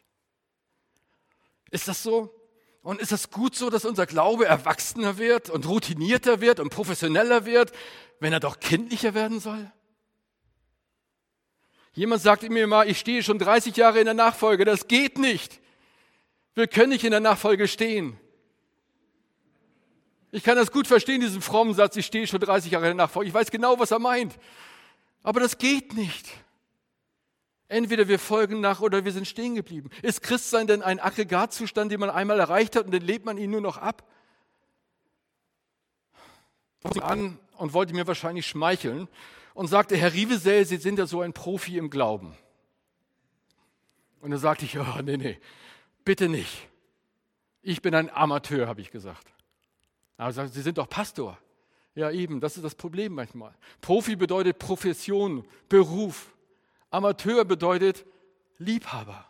Ist 1.71 1.89
das 1.89 2.03
so? 2.03 2.33
Und 2.83 3.01
ist 3.01 3.13
es 3.13 3.31
gut 3.31 3.55
so, 3.55 3.71
dass 3.71 3.85
unser 3.85 4.07
Glaube 4.07 4.47
erwachsener 4.47 5.17
wird 5.17 5.51
und 5.51 5.69
routinierter 5.69 6.41
wird 6.41 6.59
und 6.59 6.71
professioneller 6.71 7.47
wird, 7.47 7.73
wenn 8.19 8.33
er 8.33 8.41
doch 8.41 8.59
kindlicher 8.59 9.15
werden 9.15 9.39
soll? 9.39 9.71
Jemand 11.95 12.23
sagte 12.23 12.51
mir 12.51 12.67
mal, 12.67 12.89
ich 12.89 12.99
stehe 12.99 13.23
schon 13.23 13.39
30 13.39 13.77
Jahre 13.77 13.99
in 13.99 14.07
der 14.07 14.15
Nachfolge. 14.15 14.65
Das 14.65 14.89
geht 14.89 15.19
nicht. 15.19 15.61
Wir 16.55 16.67
können 16.67 16.91
nicht 16.91 17.05
in 17.05 17.11
der 17.11 17.21
Nachfolge 17.21 17.69
stehen. 17.69 18.19
Ich 20.31 20.43
kann 20.43 20.57
das 20.57 20.73
gut 20.73 20.87
verstehen, 20.87 21.21
diesen 21.21 21.43
frommen 21.43 21.75
Satz, 21.75 21.95
ich 21.97 22.07
stehe 22.07 22.27
schon 22.27 22.41
30 22.41 22.73
Jahre 22.73 22.87
in 22.87 22.97
der 22.97 23.07
Nachfolge. 23.07 23.29
Ich 23.29 23.35
weiß 23.35 23.51
genau, 23.51 23.79
was 23.79 23.91
er 23.91 23.99
meint. 23.99 24.39
Aber 25.23 25.41
das 25.41 25.59
geht 25.59 25.93
nicht. 25.93 26.27
Entweder 27.73 28.07
wir 28.07 28.19
folgen 28.19 28.61
nach 28.61 28.83
oder 28.83 29.07
wir 29.07 29.13
sind 29.13 29.27
stehen 29.27 29.55
geblieben. 29.55 29.89
Ist 30.03 30.23
Christsein 30.23 30.67
denn 30.67 30.83
ein 30.83 31.01
Aggregatzustand, 31.01 31.91
den 31.91 32.01
man 32.01 32.11
einmal 32.11 32.39
erreicht 32.39 32.77
hat 32.77 32.85
und 32.85 32.93
dann 32.93 33.01
lebt 33.01 33.25
man 33.25 33.39
ihn 33.39 33.51
nur 33.51 33.63
noch 33.63 33.79
ab? 33.79 34.07
an 37.01 37.39
und 37.57 37.73
wollte 37.73 37.95
mir 37.95 38.07
wahrscheinlich 38.07 38.47
schmeicheln 38.47 39.09
und 39.55 39.69
sagte, 39.69 39.97
Herr 39.97 40.13
Rivesell, 40.13 40.67
Sie 40.67 40.77
sind 40.77 40.99
ja 40.99 41.07
so 41.07 41.23
ein 41.23 41.33
Profi 41.33 41.79
im 41.79 41.89
Glauben. 41.89 42.37
Und 44.21 44.33
dann 44.33 44.41
sagte 44.41 44.67
ich, 44.67 44.79
oh, 44.79 44.85
nee, 45.03 45.17
nee, 45.17 45.39
bitte 46.05 46.29
nicht. 46.29 46.69
Ich 47.63 47.81
bin 47.81 47.95
ein 47.95 48.11
Amateur, 48.11 48.69
habe 48.69 48.83
ich 48.83 48.91
gesagt. 48.91 49.33
Aber 50.19 50.29
er 50.29 50.33
sagte, 50.33 50.53
Sie 50.53 50.63
sind 50.63 50.77
doch 50.77 50.91
Pastor. 50.91 51.39
Ja, 51.95 52.11
eben, 52.11 52.39
das 52.41 52.57
ist 52.57 52.65
das 52.65 52.75
Problem 52.75 53.15
manchmal. 53.15 53.55
Profi 53.81 54.17
bedeutet 54.17 54.59
Profession, 54.59 55.47
Beruf. 55.71 56.32
Amateur 56.93 57.45
bedeutet 57.45 58.05
Liebhaber. 58.59 59.27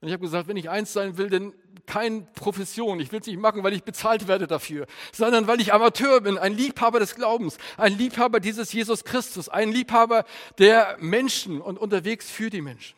Und 0.00 0.08
ich 0.08 0.14
habe 0.14 0.22
gesagt, 0.22 0.48
wenn 0.48 0.56
ich 0.56 0.68
eins 0.68 0.92
sein 0.92 1.16
will, 1.16 1.30
dann 1.30 1.52
keine 1.86 2.22
Profession. 2.34 2.98
Ich 2.98 3.12
will 3.12 3.20
es 3.20 3.26
nicht 3.26 3.38
machen, 3.38 3.62
weil 3.62 3.72
ich 3.72 3.84
bezahlt 3.84 4.26
werde 4.26 4.46
dafür, 4.46 4.86
sondern 5.12 5.46
weil 5.46 5.60
ich 5.60 5.72
Amateur 5.72 6.20
bin, 6.20 6.38
ein 6.38 6.54
Liebhaber 6.54 6.98
des 6.98 7.14
Glaubens, 7.14 7.58
ein 7.76 7.96
Liebhaber 7.96 8.40
dieses 8.40 8.72
Jesus 8.72 9.04
Christus, 9.04 9.48
ein 9.48 9.70
Liebhaber 9.70 10.24
der 10.58 10.96
Menschen 11.00 11.60
und 11.60 11.78
unterwegs 11.78 12.30
für 12.30 12.50
die 12.50 12.62
Menschen. 12.62 12.96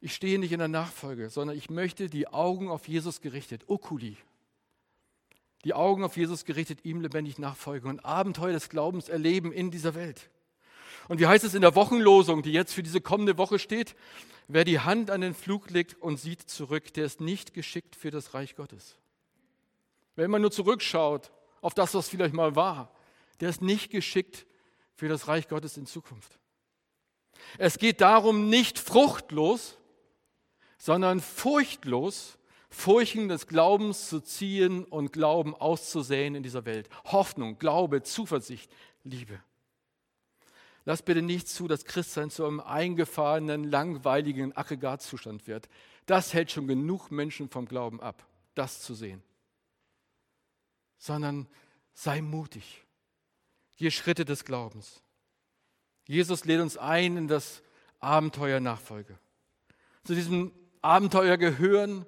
Ich 0.00 0.14
stehe 0.14 0.38
nicht 0.38 0.52
in 0.52 0.58
der 0.58 0.68
Nachfolge, 0.68 1.30
sondern 1.30 1.56
ich 1.56 1.70
möchte 1.70 2.08
die 2.08 2.28
Augen 2.28 2.68
auf 2.68 2.88
Jesus 2.88 3.20
gerichtet, 3.20 3.64
Okuli, 3.68 4.16
die 5.64 5.74
Augen 5.74 6.02
auf 6.02 6.16
Jesus 6.16 6.44
gerichtet, 6.44 6.84
ihm 6.84 7.00
lebendig 7.00 7.38
nachfolgen 7.38 7.88
und 7.88 8.04
Abenteuer 8.04 8.52
des 8.52 8.68
Glaubens 8.68 9.08
erleben 9.08 9.52
in 9.52 9.70
dieser 9.70 9.94
Welt. 9.94 10.30
Und 11.12 11.18
wie 11.18 11.26
heißt 11.26 11.44
es 11.44 11.52
in 11.52 11.60
der 11.60 11.74
Wochenlosung, 11.74 12.40
die 12.40 12.52
jetzt 12.52 12.72
für 12.72 12.82
diese 12.82 13.02
kommende 13.02 13.36
Woche 13.36 13.58
steht? 13.58 13.96
Wer 14.48 14.64
die 14.64 14.80
Hand 14.80 15.10
an 15.10 15.20
den 15.20 15.34
Flug 15.34 15.68
legt 15.68 16.00
und 16.00 16.18
sieht 16.18 16.40
zurück, 16.48 16.94
der 16.94 17.04
ist 17.04 17.20
nicht 17.20 17.52
geschickt 17.52 17.96
für 17.96 18.10
das 18.10 18.32
Reich 18.32 18.56
Gottes. 18.56 18.96
Wer 20.16 20.24
immer 20.24 20.38
nur 20.38 20.50
zurückschaut 20.50 21.30
auf 21.60 21.74
das, 21.74 21.92
was 21.92 22.08
vielleicht 22.08 22.32
mal 22.32 22.56
war, 22.56 22.94
der 23.40 23.50
ist 23.50 23.60
nicht 23.60 23.90
geschickt 23.90 24.46
für 24.94 25.06
das 25.06 25.28
Reich 25.28 25.48
Gottes 25.48 25.76
in 25.76 25.84
Zukunft. 25.84 26.38
Es 27.58 27.76
geht 27.76 28.00
darum, 28.00 28.48
nicht 28.48 28.78
fruchtlos, 28.78 29.76
sondern 30.78 31.20
furchtlos 31.20 32.38
Furchen 32.70 33.28
des 33.28 33.48
Glaubens 33.48 34.08
zu 34.08 34.20
ziehen 34.20 34.82
und 34.86 35.12
Glauben 35.12 35.54
auszusäen 35.54 36.36
in 36.36 36.42
dieser 36.42 36.64
Welt. 36.64 36.88
Hoffnung, 37.04 37.58
Glaube, 37.58 38.02
Zuversicht, 38.02 38.72
Liebe. 39.04 39.42
Lass 40.84 41.02
bitte 41.02 41.22
nicht 41.22 41.48
zu, 41.48 41.68
dass 41.68 41.84
Christsein 41.84 42.30
zu 42.30 42.44
einem 42.44 42.60
eingefahrenen, 42.60 43.64
langweiligen 43.64 44.56
Aggregatzustand 44.56 45.46
wird. 45.46 45.68
Das 46.06 46.34
hält 46.34 46.50
schon 46.50 46.66
genug 46.66 47.10
Menschen 47.10 47.48
vom 47.48 47.66
Glauben 47.66 48.00
ab, 48.00 48.26
das 48.54 48.80
zu 48.80 48.94
sehen. 48.94 49.22
Sondern 50.98 51.48
sei 51.94 52.20
mutig. 52.20 52.84
Geh 53.76 53.90
Schritte 53.90 54.24
des 54.24 54.44
Glaubens. 54.44 55.02
Jesus 56.06 56.44
lädt 56.44 56.60
uns 56.60 56.76
ein 56.76 57.16
in 57.16 57.28
das 57.28 57.62
Abenteuer 58.00 58.58
Nachfolge. 58.58 59.18
Zu 60.04 60.14
diesem 60.14 60.52
Abenteuer 60.80 61.36
gehören 61.36 62.04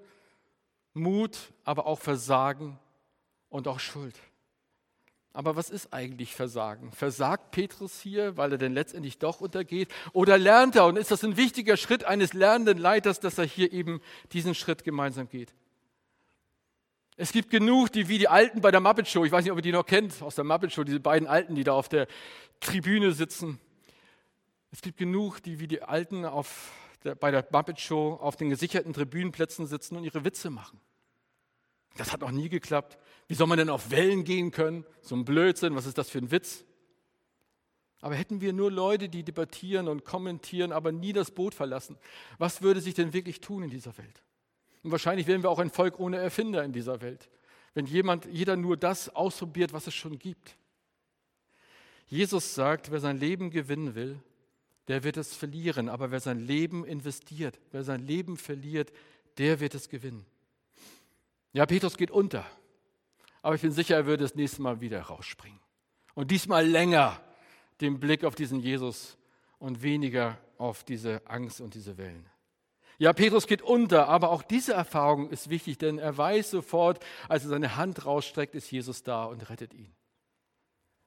Mut, 0.94 1.52
aber 1.64 1.86
auch 1.86 2.00
Versagen 2.00 2.78
und 3.48 3.68
auch 3.68 3.78
Schuld. 3.78 4.18
Aber 5.34 5.56
was 5.56 5.68
ist 5.68 5.92
eigentlich 5.92 6.32
Versagen? 6.32 6.92
Versagt 6.92 7.50
Petrus 7.50 8.00
hier, 8.00 8.36
weil 8.36 8.52
er 8.52 8.58
denn 8.58 8.72
letztendlich 8.72 9.18
doch 9.18 9.40
untergeht? 9.40 9.88
Oder 10.12 10.38
lernt 10.38 10.76
er? 10.76 10.86
Und 10.86 10.96
ist 10.96 11.10
das 11.10 11.24
ein 11.24 11.36
wichtiger 11.36 11.76
Schritt 11.76 12.04
eines 12.04 12.34
lernenden 12.34 12.78
Leiters, 12.78 13.18
dass 13.18 13.36
er 13.36 13.44
hier 13.44 13.72
eben 13.72 14.00
diesen 14.32 14.54
Schritt 14.54 14.84
gemeinsam 14.84 15.28
geht? 15.28 15.52
Es 17.16 17.32
gibt 17.32 17.50
genug, 17.50 17.90
die 17.90 18.08
wie 18.08 18.18
die 18.18 18.28
Alten 18.28 18.60
bei 18.60 18.70
der 18.70 18.78
Muppet 18.78 19.08
Show, 19.08 19.24
ich 19.24 19.32
weiß 19.32 19.42
nicht, 19.42 19.50
ob 19.50 19.58
ihr 19.58 19.62
die 19.62 19.72
noch 19.72 19.86
kennt, 19.86 20.22
aus 20.22 20.36
der 20.36 20.44
Muppet 20.44 20.72
Show, 20.72 20.84
diese 20.84 21.00
beiden 21.00 21.26
Alten, 21.26 21.56
die 21.56 21.64
da 21.64 21.72
auf 21.72 21.88
der 21.88 22.06
Tribüne 22.60 23.10
sitzen. 23.10 23.58
Es 24.70 24.82
gibt 24.82 24.98
genug, 24.98 25.42
die 25.42 25.58
wie 25.58 25.66
die 25.66 25.82
Alten 25.82 26.24
auf 26.24 26.70
der, 27.02 27.16
bei 27.16 27.32
der 27.32 27.44
Muppet 27.50 27.80
Show 27.80 28.18
auf 28.20 28.36
den 28.36 28.50
gesicherten 28.50 28.92
Tribünenplätzen 28.92 29.66
sitzen 29.66 29.96
und 29.96 30.04
ihre 30.04 30.24
Witze 30.24 30.50
machen. 30.50 30.80
Das 31.96 32.12
hat 32.12 32.20
noch 32.20 32.30
nie 32.30 32.48
geklappt. 32.48 32.98
Wie 33.26 33.34
soll 33.34 33.46
man 33.46 33.58
denn 33.58 33.70
auf 33.70 33.90
Wellen 33.90 34.24
gehen 34.24 34.50
können? 34.50 34.84
So 35.00 35.14
ein 35.16 35.24
Blödsinn, 35.24 35.74
was 35.74 35.86
ist 35.86 35.98
das 35.98 36.10
für 36.10 36.18
ein 36.18 36.30
Witz? 36.30 36.64
Aber 38.00 38.14
hätten 38.14 38.42
wir 38.42 38.52
nur 38.52 38.70
Leute, 38.70 39.08
die 39.08 39.22
debattieren 39.22 39.88
und 39.88 40.04
kommentieren, 40.04 40.72
aber 40.72 40.92
nie 40.92 41.14
das 41.14 41.30
Boot 41.30 41.54
verlassen, 41.54 41.96
was 42.36 42.60
würde 42.60 42.82
sich 42.82 42.92
denn 42.94 43.14
wirklich 43.14 43.40
tun 43.40 43.62
in 43.62 43.70
dieser 43.70 43.96
Welt? 43.96 44.22
Und 44.82 44.90
wahrscheinlich 44.90 45.26
wären 45.26 45.42
wir 45.42 45.48
auch 45.48 45.58
ein 45.58 45.70
Volk 45.70 45.98
ohne 45.98 46.18
Erfinder 46.18 46.62
in 46.64 46.72
dieser 46.72 47.00
Welt, 47.00 47.30
wenn 47.72 47.86
jemand, 47.86 48.26
jeder 48.26 48.56
nur 48.56 48.76
das 48.76 49.08
ausprobiert, 49.08 49.72
was 49.72 49.86
es 49.86 49.94
schon 49.94 50.18
gibt. 50.18 50.56
Jesus 52.06 52.54
sagt, 52.54 52.90
wer 52.90 53.00
sein 53.00 53.18
Leben 53.18 53.50
gewinnen 53.50 53.94
will, 53.94 54.20
der 54.88 55.02
wird 55.02 55.16
es 55.16 55.34
verlieren. 55.34 55.88
Aber 55.88 56.10
wer 56.10 56.20
sein 56.20 56.38
Leben 56.38 56.84
investiert, 56.84 57.58
wer 57.72 57.84
sein 57.84 58.06
Leben 58.06 58.36
verliert, 58.36 58.92
der 59.38 59.60
wird 59.60 59.74
es 59.74 59.88
gewinnen. 59.88 60.26
Ja, 61.52 61.66
Petrus 61.66 61.96
geht 61.96 62.10
unter. 62.10 62.46
Aber 63.44 63.56
ich 63.56 63.60
bin 63.60 63.72
sicher, 63.72 63.96
er 63.96 64.06
wird 64.06 64.22
das 64.22 64.36
nächste 64.36 64.62
Mal 64.62 64.80
wieder 64.80 65.02
rausspringen. 65.02 65.60
Und 66.14 66.30
diesmal 66.30 66.66
länger 66.66 67.20
den 67.82 68.00
Blick 68.00 68.24
auf 68.24 68.34
diesen 68.34 68.58
Jesus 68.58 69.18
und 69.58 69.82
weniger 69.82 70.38
auf 70.56 70.82
diese 70.82 71.20
Angst 71.26 71.60
und 71.60 71.74
diese 71.74 71.98
Wellen. 71.98 72.26
Ja, 72.96 73.12
Petrus 73.12 73.46
geht 73.46 73.60
unter, 73.60 74.08
aber 74.08 74.30
auch 74.30 74.42
diese 74.42 74.72
Erfahrung 74.72 75.28
ist 75.28 75.50
wichtig, 75.50 75.76
denn 75.76 75.98
er 75.98 76.16
weiß 76.16 76.52
sofort, 76.52 77.04
als 77.28 77.42
er 77.42 77.50
seine 77.50 77.76
Hand 77.76 78.06
rausstreckt, 78.06 78.54
ist 78.54 78.70
Jesus 78.70 79.02
da 79.02 79.24
und 79.24 79.50
rettet 79.50 79.74
ihn. 79.74 79.92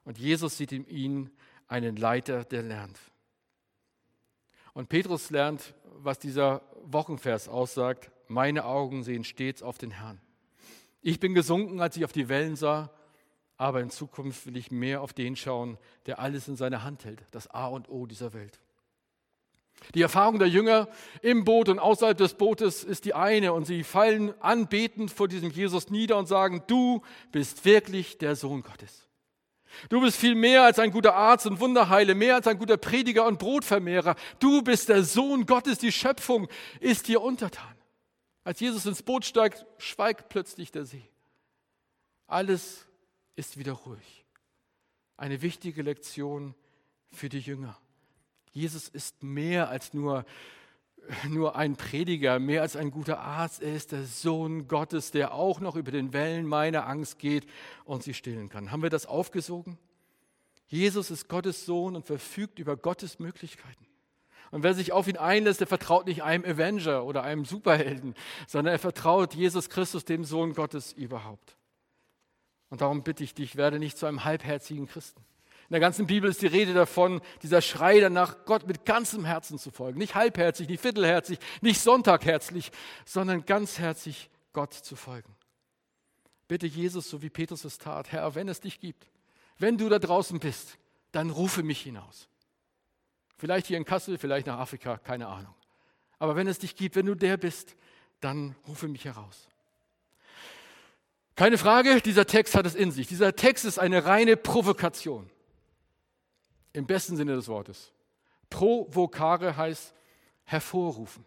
Und 0.04 0.20
Jesus 0.20 0.58
sieht 0.58 0.72
in 0.72 0.86
ihm 0.86 1.32
einen 1.68 1.96
Leiter, 1.96 2.44
der 2.44 2.62
lernt. 2.62 3.00
Und 4.74 4.90
Petrus 4.90 5.32
lernt, 5.32 5.74
was 5.86 6.20
dieser 6.20 6.62
Wochenvers 6.84 7.48
aussagt. 7.48 8.12
Meine 8.28 8.66
Augen 8.66 9.02
sehen 9.02 9.24
stets 9.24 9.64
auf 9.64 9.80
den 9.80 9.90
Herrn. 9.90 10.22
Ich 11.08 11.22
bin 11.22 11.34
gesunken, 11.34 11.80
als 11.80 11.96
ich 11.96 12.04
auf 12.04 12.12
die 12.12 12.28
Wellen 12.28 12.58
sah, 12.58 12.92
aber 13.56 13.80
in 13.80 13.90
Zukunft 13.90 14.46
will 14.46 14.58
ich 14.58 14.72
mehr 14.72 15.00
auf 15.02 15.14
den 15.14 15.38
schauen, 15.38 15.78
der 16.06 16.20
alles 16.20 16.50
in 16.50 16.58
seiner 16.58 16.84
Hand 16.84 17.06
hält, 17.06 17.24
das 17.32 17.48
A 17.48 17.68
und 17.68 17.88
O 17.88 18.06
dieser 18.06 18.34
Welt. 18.34 18.60
Die 19.96 20.02
Erfahrung 20.02 20.38
der 20.38 20.50
Jünger 20.50 20.90
im 21.22 21.46
Boot 21.46 21.70
und 21.70 21.80
außerhalb 21.80 22.18
des 22.18 22.34
Bootes 22.34 22.84
ist 22.84 23.06
die 23.06 23.14
eine 23.14 23.54
und 23.54 23.64
sie 23.64 23.86
fallen 23.86 24.34
anbetend 24.42 25.10
vor 25.10 25.30
diesem 25.30 25.50
Jesus 25.50 25.90
nieder 25.90 26.18
und 26.18 26.26
sagen, 26.26 26.64
du 26.68 27.02
bist 27.32 27.64
wirklich 27.64 28.18
der 28.18 28.36
Sohn 28.36 28.62
Gottes. 28.62 29.08
Du 29.88 30.02
bist 30.02 30.18
viel 30.18 30.36
mehr 30.36 30.64
als 30.64 30.78
ein 30.78 30.92
guter 30.92 31.16
Arzt 31.16 31.48
und 31.48 31.62
Wunderheile, 31.62 32.16
mehr 32.16 32.36
als 32.36 32.48
ein 32.48 32.60
guter 32.60 32.76
Prediger 32.76 33.28
und 33.28 33.40
Brotvermehrer. 33.40 34.18
Du 34.40 34.62
bist 34.62 34.90
der 34.90 35.04
Sohn 35.04 35.46
Gottes, 35.46 35.78
die 35.78 35.94
Schöpfung 35.94 36.50
ist 36.82 37.08
dir 37.08 37.22
untertan. 37.22 37.77
Als 38.48 38.62
Jesus 38.62 38.86
ins 38.86 39.04
Boot 39.04 39.26
steigt, 39.26 39.66
schweigt 39.78 40.30
plötzlich 40.30 40.72
der 40.72 40.86
See. 40.86 41.04
Alles 42.28 42.86
ist 43.36 43.58
wieder 43.58 43.74
ruhig. 43.74 44.26
Eine 45.18 45.42
wichtige 45.42 45.82
Lektion 45.82 46.56
für 47.12 47.28
die 47.28 47.42
Jünger. 47.42 47.78
Jesus 48.54 48.88
ist 48.88 49.22
mehr 49.22 49.68
als 49.68 49.94
nur 49.94 50.26
nur 51.28 51.58
ein 51.58 51.76
Prediger, 51.76 52.40
mehr 52.40 52.62
als 52.62 52.78
ein 52.78 52.90
guter 52.90 53.20
Arzt. 53.20 53.62
Er 53.62 53.76
ist 53.76 53.92
der 53.92 54.06
Sohn 54.06 54.70
Gottes, 54.70 55.12
der 55.12 55.34
auch 55.34 55.60
noch 55.60 55.76
über 55.76 55.92
den 55.92 56.14
Wellen 56.14 56.46
meiner 56.46 56.88
Angst 56.88 57.20
geht 57.20 57.46
und 57.84 58.02
sie 58.02 58.14
stillen 58.14 58.48
kann. 58.48 58.72
Haben 58.72 58.82
wir 58.82 58.90
das 58.90 59.08
aufgesogen? 59.08 59.78
Jesus 60.68 61.12
ist 61.12 61.28
Gottes 61.28 61.66
Sohn 61.66 61.98
und 61.98 62.06
verfügt 62.06 62.60
über 62.60 62.78
Gottes 62.78 63.20
Möglichkeiten. 63.20 63.88
Und 64.52 64.64
wer 64.64 64.74
sich 64.74 64.92
auf 64.92 65.08
ihn 65.08 65.18
einlässt, 65.18 65.60
der 65.60 65.68
vertraut 65.68 66.08
nicht 66.08 66.24
einem 66.24 66.46
Avenger 66.46 67.04
oder 67.04 67.24
einem 67.24 67.46
Superhelden, 67.46 68.16
sondern 68.48 68.74
er 68.74 68.80
vertraut 68.80 69.34
Jesus 69.34 69.70
Christus, 69.70 70.06
dem 70.06 70.24
Sohn 70.24 70.54
Gottes 70.54 70.94
überhaupt. 70.94 71.58
Und 72.70 72.82
darum 72.82 73.04
bitte 73.04 73.24
ich 73.24 73.34
dich, 73.34 73.56
werde 73.56 73.80
nicht 73.80 73.98
zu 73.98 74.06
einem 74.06 74.24
halbherzigen 74.24 74.88
Christen. 74.88 75.24
In 75.70 75.74
der 75.74 75.80
ganzen 75.82 76.08
Bibel 76.08 76.30
ist 76.30 76.42
die 76.42 76.48
Rede 76.48 76.74
davon, 76.74 77.20
dieser 77.44 77.62
Schrei 77.62 78.00
danach, 78.00 78.46
Gott 78.46 78.68
mit 78.68 78.86
ganzem 78.86 79.26
Herzen 79.26 79.60
zu 79.60 79.70
folgen. 79.70 79.98
Nicht 79.98 80.16
halbherzig, 80.16 80.70
nicht 80.70 80.82
viertelherzig, 80.82 81.40
nicht 81.62 81.82
sonntagherzig, 81.82 82.72
sondern 83.06 83.46
ganzherzig 83.46 84.30
Gott 84.54 84.74
zu 84.74 84.96
folgen. 84.96 85.36
Bitte 86.48 86.68
Jesus, 86.68 87.10
so 87.10 87.22
wie 87.22 87.30
Petrus 87.30 87.66
es 87.66 87.78
tat, 87.78 88.14
Herr, 88.14 88.34
wenn 88.36 88.48
es 88.48 88.62
dich 88.62 88.80
gibt, 88.80 89.10
wenn 89.58 89.78
du 89.78 89.90
da 89.90 90.00
draußen 90.00 90.40
bist, 90.40 90.78
dann 91.12 91.30
rufe 91.30 91.64
mich 91.64 91.82
hinaus. 91.82 92.30
Vielleicht 93.38 93.68
hier 93.68 93.78
in 93.78 93.86
Kassel, 93.86 94.18
vielleicht 94.18 94.48
nach 94.48 94.58
Afrika, 94.58 94.98
keine 94.98 95.28
Ahnung. 95.28 95.54
Aber 96.20 96.36
wenn 96.36 96.48
es 96.48 96.60
dich 96.60 96.76
gibt, 96.76 96.96
wenn 96.96 97.06
du 97.06 97.16
der 97.16 97.38
bist, 97.38 97.76
dann 98.20 98.56
rufe 98.68 98.88
mich 98.88 99.06
heraus. 99.06 99.48
Keine 101.36 101.60
Frage, 101.60 102.02
dieser 102.02 102.26
Text 102.26 102.56
hat 102.56 102.66
es 102.66 102.74
in 102.74 102.92
sich. 102.92 103.08
Dieser 103.08 103.36
Text 103.36 103.64
ist 103.64 103.78
eine 103.78 104.06
reine 104.06 104.38
Provokation. 104.38 105.30
Im 106.74 106.88
besten 106.88 107.16
Sinne 107.16 107.36
des 107.36 107.48
Wortes. 107.48 107.92
Provokare 108.50 109.56
heißt 109.56 109.94
hervorrufen. 110.46 111.24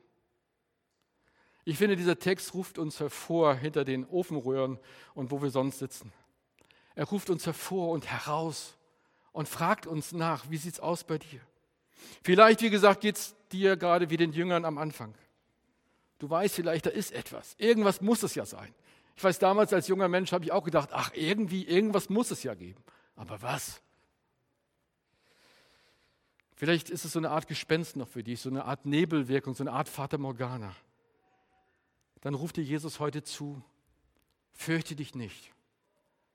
Ich 1.65 1.79
finde, 1.79 1.95
dieser 1.95 2.19
Text 2.19 2.55
ruft 2.55 2.79
uns 2.79 2.99
hervor 2.99 3.55
hinter 3.55 3.85
den 3.85 4.05
Ofenröhren 4.07 4.81
und 5.15 5.31
wo 5.31 5.43
wir 5.43 5.51
sonst 5.51 5.79
sitzen. 5.79 6.13
Er 6.97 7.05
ruft 7.05 7.31
uns 7.31 7.47
hervor 7.47 7.91
und 7.91 8.11
heraus 8.11 8.77
und 9.31 9.49
fragt 9.49 9.87
uns 9.87 10.11
nach, 10.11 10.51
wie 10.51 10.57
sieht 10.57 10.75
es 10.75 10.81
aus 10.81 11.05
bei 11.05 11.19
dir? 11.19 11.41
Vielleicht, 12.23 12.63
wie 12.63 12.71
gesagt, 12.71 13.01
geht 13.01 13.17
es 13.17 13.35
dir 13.53 13.77
gerade 13.77 14.11
wie 14.11 14.17
den 14.17 14.33
Jüngern 14.33 14.65
am 14.65 14.79
Anfang. 14.79 15.15
Du 16.19 16.29
weißt 16.29 16.55
vielleicht, 16.55 16.87
da 16.87 16.91
ist 16.91 17.13
etwas. 17.13 17.55
Irgendwas 17.59 18.01
muss 18.01 18.23
es 18.23 18.35
ja 18.35 18.45
sein. 18.45 18.75
Ich 19.17 19.25
weiß, 19.25 19.39
damals 19.39 19.73
als 19.73 19.89
junger 19.89 20.09
Mensch 20.09 20.33
habe 20.33 20.45
ich 20.45 20.53
auch 20.53 20.65
gedacht, 20.65 20.91
ach, 20.93 21.13
irgendwie, 21.15 21.65
irgendwas 21.67 22.09
muss 22.09 22.31
es 22.31 22.43
ja 22.43 22.55
geben. 22.55 22.83
Aber 23.17 23.43
was? 23.43 23.81
Vielleicht 26.57 26.91
ist 26.91 27.07
es 27.07 27.13
so 27.13 27.19
eine 27.19 27.31
Art 27.31 27.49
Gespenst 27.49 27.97
noch 27.97 28.09
für 28.09 28.23
dich, 28.23 28.41
so 28.41 28.51
eine 28.51 28.67
Art 28.67 28.85
Nebelwirkung, 28.85 29.55
so 29.55 29.63
eine 29.63 29.73
Art 29.73 29.89
Vater 29.89 30.19
Morgana. 30.19 30.75
Dann 32.21 32.35
ruft 32.35 32.57
dir 32.57 32.63
Jesus 32.63 33.01
heute 33.01 33.23
zu, 33.23 33.63
fürchte 34.53 34.95
dich 34.95 35.15
nicht, 35.15 35.53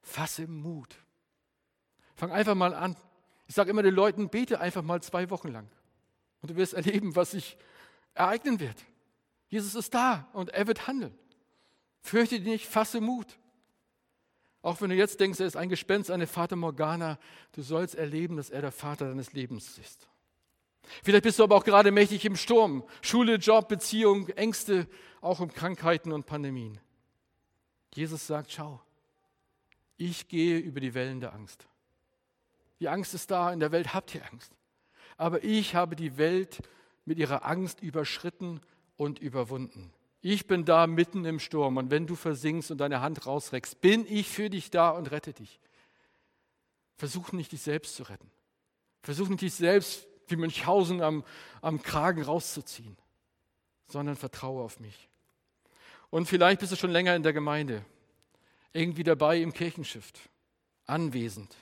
fasse 0.01 0.47
Mut. 0.47 0.95
Fang 2.15 2.31
einfach 2.31 2.55
mal 2.55 2.73
an. 2.73 2.95
Ich 3.47 3.55
sage 3.55 3.69
immer 3.69 3.83
den 3.83 3.93
Leuten, 3.93 4.29
bete 4.29 4.59
einfach 4.59 4.81
mal 4.81 5.01
zwei 5.01 5.29
Wochen 5.29 5.49
lang. 5.49 5.67
Und 6.41 6.51
du 6.51 6.55
wirst 6.55 6.73
erleben, 6.73 7.15
was 7.15 7.31
sich 7.31 7.57
ereignen 8.13 8.59
wird. 8.59 8.77
Jesus 9.47 9.75
ist 9.75 9.93
da 9.93 10.27
und 10.33 10.49
er 10.49 10.67
wird 10.67 10.87
handeln. 10.87 11.17
Fürchte 12.01 12.39
dich 12.39 12.47
nicht, 12.47 12.65
fasse 12.65 13.01
Mut. 13.01 13.37
Auch 14.61 14.81
wenn 14.81 14.89
du 14.89 14.95
jetzt 14.95 15.19
denkst, 15.19 15.39
er 15.39 15.45
ist 15.45 15.57
ein 15.57 15.69
Gespenst, 15.69 16.09
eine 16.09 16.25
Vater 16.25 16.55
Morgana, 16.55 17.19
du 17.51 17.61
sollst 17.61 17.95
erleben, 17.95 18.37
dass 18.37 18.49
er 18.49 18.61
der 18.61 18.71
Vater 18.71 19.07
deines 19.07 19.33
Lebens 19.33 19.77
ist. 19.77 20.07
Vielleicht 21.03 21.23
bist 21.23 21.39
du 21.39 21.43
aber 21.43 21.55
auch 21.55 21.63
gerade 21.63 21.91
mächtig 21.91 22.25
im 22.25 22.35
Sturm. 22.35 22.83
Schule, 23.01 23.35
Job, 23.35 23.67
Beziehung, 23.67 24.27
Ängste, 24.29 24.87
auch 25.21 25.39
um 25.39 25.51
Krankheiten 25.51 26.11
und 26.11 26.25
Pandemien. 26.25 26.79
Jesus 27.93 28.27
sagt, 28.27 28.51
schau, 28.51 28.81
ich 29.97 30.27
gehe 30.27 30.57
über 30.57 30.79
die 30.79 30.93
Wellen 30.93 31.21
der 31.21 31.33
Angst. 31.33 31.67
Die 32.79 32.89
Angst 32.89 33.13
ist 33.13 33.31
da, 33.31 33.51
in 33.53 33.59
der 33.59 33.71
Welt 33.71 33.93
habt 33.93 34.13
ihr 34.15 34.25
Angst. 34.31 34.53
Aber 35.17 35.43
ich 35.43 35.75
habe 35.75 35.95
die 35.95 36.17
Welt 36.17 36.59
mit 37.05 37.17
ihrer 37.17 37.45
Angst 37.45 37.81
überschritten 37.81 38.59
und 38.97 39.19
überwunden. 39.19 39.93
Ich 40.21 40.47
bin 40.47 40.65
da 40.65 40.87
mitten 40.87 41.23
im 41.23 41.39
Sturm 41.39 41.77
und 41.77 41.91
wenn 41.91 42.07
du 42.07 42.15
versinkst 42.15 42.71
und 42.71 42.79
deine 42.79 43.01
Hand 43.01 43.25
rausreckst, 43.25 43.79
bin 43.79 44.05
ich 44.07 44.27
für 44.27 44.49
dich 44.49 44.71
da 44.71 44.89
und 44.89 45.11
rette 45.11 45.33
dich. 45.33 45.59
Versuch 46.97 47.31
nicht, 47.31 47.51
dich 47.51 47.61
selbst 47.61 47.95
zu 47.95 48.03
retten. 48.03 48.31
Versuch 49.03 49.29
nicht, 49.29 49.41
dich 49.41 49.53
selbst 49.53 50.07
wie 50.27 50.35
Münchhausen 50.35 51.01
am, 51.01 51.23
am 51.61 51.81
Kragen 51.81 52.23
rauszuziehen, 52.23 52.97
sondern 53.87 54.15
vertraue 54.15 54.63
auf 54.63 54.79
mich. 54.79 55.09
Und 56.09 56.27
vielleicht 56.27 56.59
bist 56.59 56.71
du 56.71 56.75
schon 56.75 56.91
länger 56.91 57.15
in 57.15 57.23
der 57.23 57.33
Gemeinde, 57.33 57.85
irgendwie 58.73 59.03
dabei 59.03 59.39
im 59.39 59.53
Kirchenschiff, 59.53 60.11
anwesend. 60.87 61.55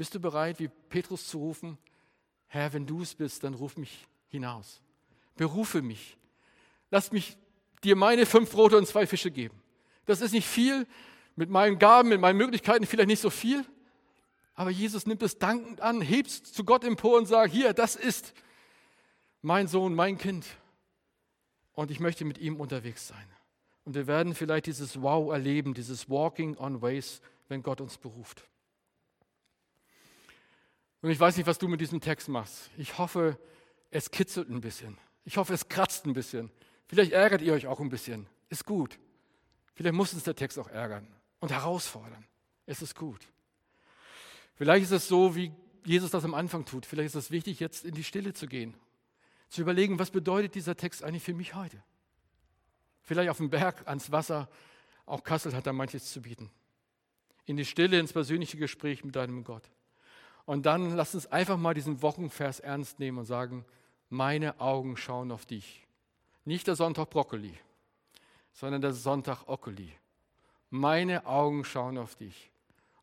Bist 0.00 0.14
du 0.14 0.18
bereit, 0.18 0.58
wie 0.58 0.68
Petrus 0.88 1.28
zu 1.28 1.36
rufen, 1.36 1.76
Herr, 2.46 2.72
wenn 2.72 2.86
du 2.86 3.02
es 3.02 3.14
bist, 3.14 3.44
dann 3.44 3.52
ruf 3.52 3.76
mich 3.76 4.06
hinaus. 4.28 4.80
Berufe 5.36 5.82
mich. 5.82 6.16
Lass 6.90 7.12
mich 7.12 7.36
dir 7.84 7.96
meine 7.96 8.24
fünf 8.24 8.50
Brote 8.50 8.78
und 8.78 8.86
zwei 8.86 9.06
Fische 9.06 9.30
geben. 9.30 9.60
Das 10.06 10.22
ist 10.22 10.32
nicht 10.32 10.48
viel, 10.48 10.86
mit 11.36 11.50
meinen 11.50 11.78
Gaben, 11.78 12.08
mit 12.08 12.18
meinen 12.18 12.38
Möglichkeiten 12.38 12.86
vielleicht 12.86 13.08
nicht 13.08 13.20
so 13.20 13.28
viel, 13.28 13.62
aber 14.54 14.70
Jesus 14.70 15.04
nimmt 15.04 15.22
es 15.22 15.38
dankend 15.38 15.82
an, 15.82 16.00
hebt 16.00 16.28
es 16.28 16.44
zu 16.44 16.64
Gott 16.64 16.82
empor 16.82 17.18
und 17.18 17.26
sagt, 17.26 17.52
hier, 17.52 17.74
das 17.74 17.94
ist 17.94 18.32
mein 19.42 19.68
Sohn, 19.68 19.94
mein 19.94 20.16
Kind. 20.16 20.46
Und 21.74 21.90
ich 21.90 22.00
möchte 22.00 22.24
mit 22.24 22.38
ihm 22.38 22.56
unterwegs 22.56 23.06
sein. 23.06 23.28
Und 23.84 23.94
wir 23.94 24.06
werden 24.06 24.34
vielleicht 24.34 24.64
dieses 24.64 25.02
Wow 25.02 25.30
erleben, 25.30 25.74
dieses 25.74 26.08
Walking 26.08 26.56
on 26.56 26.80
Ways, 26.80 27.20
wenn 27.48 27.62
Gott 27.62 27.82
uns 27.82 27.98
beruft. 27.98 28.48
Und 31.02 31.10
ich 31.10 31.18
weiß 31.18 31.36
nicht, 31.36 31.46
was 31.46 31.58
du 31.58 31.68
mit 31.68 31.80
diesem 31.80 32.00
Text 32.00 32.28
machst. 32.28 32.70
Ich 32.76 32.98
hoffe, 32.98 33.38
es 33.90 34.10
kitzelt 34.10 34.50
ein 34.50 34.60
bisschen. 34.60 34.98
Ich 35.24 35.36
hoffe, 35.36 35.54
es 35.54 35.68
kratzt 35.68 36.06
ein 36.06 36.12
bisschen. 36.12 36.50
Vielleicht 36.86 37.12
ärgert 37.12 37.42
ihr 37.42 37.52
euch 37.52 37.66
auch 37.66 37.80
ein 37.80 37.88
bisschen. 37.88 38.26
Ist 38.48 38.66
gut. 38.66 38.98
Vielleicht 39.74 39.94
muss 39.94 40.12
uns 40.12 40.24
der 40.24 40.34
Text 40.34 40.58
auch 40.58 40.68
ärgern 40.68 41.06
und 41.38 41.52
herausfordern. 41.52 42.26
Es 42.66 42.82
ist 42.82 42.94
gut. 42.94 43.26
Vielleicht 44.54 44.84
ist 44.84 44.90
es 44.90 45.08
so, 45.08 45.34
wie 45.34 45.52
Jesus 45.84 46.10
das 46.10 46.24
am 46.24 46.34
Anfang 46.34 46.64
tut. 46.64 46.84
Vielleicht 46.84 47.06
ist 47.06 47.14
es 47.14 47.30
wichtig, 47.30 47.60
jetzt 47.60 47.84
in 47.84 47.94
die 47.94 48.04
Stille 48.04 48.34
zu 48.34 48.46
gehen, 48.46 48.74
zu 49.48 49.62
überlegen, 49.62 49.98
was 49.98 50.10
bedeutet 50.10 50.54
dieser 50.54 50.76
Text 50.76 51.02
eigentlich 51.02 51.22
für 51.22 51.34
mich 51.34 51.54
heute. 51.54 51.82
Vielleicht 53.02 53.30
auf 53.30 53.38
dem 53.38 53.50
Berg, 53.50 53.88
ans 53.88 54.12
Wasser. 54.12 54.48
Auch 55.06 55.24
Kassel 55.24 55.54
hat 55.54 55.66
da 55.66 55.72
manches 55.72 56.12
zu 56.12 56.22
bieten. 56.22 56.50
In 57.46 57.56
die 57.56 57.64
Stille, 57.64 57.98
ins 57.98 58.12
persönliche 58.12 58.58
Gespräch 58.58 59.02
mit 59.02 59.16
deinem 59.16 59.42
Gott. 59.42 59.70
Und 60.50 60.66
dann 60.66 60.96
lass 60.96 61.14
uns 61.14 61.28
einfach 61.28 61.56
mal 61.56 61.74
diesen 61.74 62.02
Wochenvers 62.02 62.58
ernst 62.58 62.98
nehmen 62.98 63.18
und 63.18 63.24
sagen, 63.24 63.64
meine 64.08 64.60
Augen 64.60 64.96
schauen 64.96 65.30
auf 65.30 65.46
dich. 65.46 65.86
Nicht 66.44 66.66
der 66.66 66.74
Sonntag 66.74 67.08
Brokkoli, 67.08 67.54
sondern 68.52 68.80
der 68.80 68.92
Sonntag 68.92 69.46
Okkoli. 69.46 69.92
Meine 70.68 71.24
Augen 71.24 71.64
schauen 71.64 71.98
auf 71.98 72.16
dich 72.16 72.50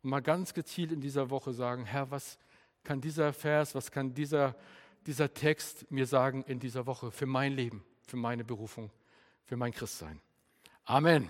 und 0.03 0.10
mal 0.10 0.21
ganz 0.21 0.53
gezielt 0.53 0.91
in 0.91 0.99
dieser 0.99 1.29
Woche 1.29 1.53
sagen, 1.53 1.86
Herr, 1.86 2.12
was 2.12 2.38
kann 2.83 2.99
dieser 2.99 3.31
Vers, 3.31 3.75
was 3.75 3.91
kann 3.91 4.13
dieser, 4.13 4.53
dieser 5.05 5.33
Text 5.33 5.89
mir 5.89 6.05
sagen 6.05 6.43
in 6.47 6.60
dieser 6.60 6.86
Woche 6.86 7.12
für 7.12 7.27
mein 7.27 7.53
Leben, 7.53 7.81
für 8.05 8.17
meine 8.17 8.43
Berufung, 8.43 8.91
für 9.45 9.55
mein 9.55 9.71
Christsein. 9.71 10.19
Amen. 10.83 11.29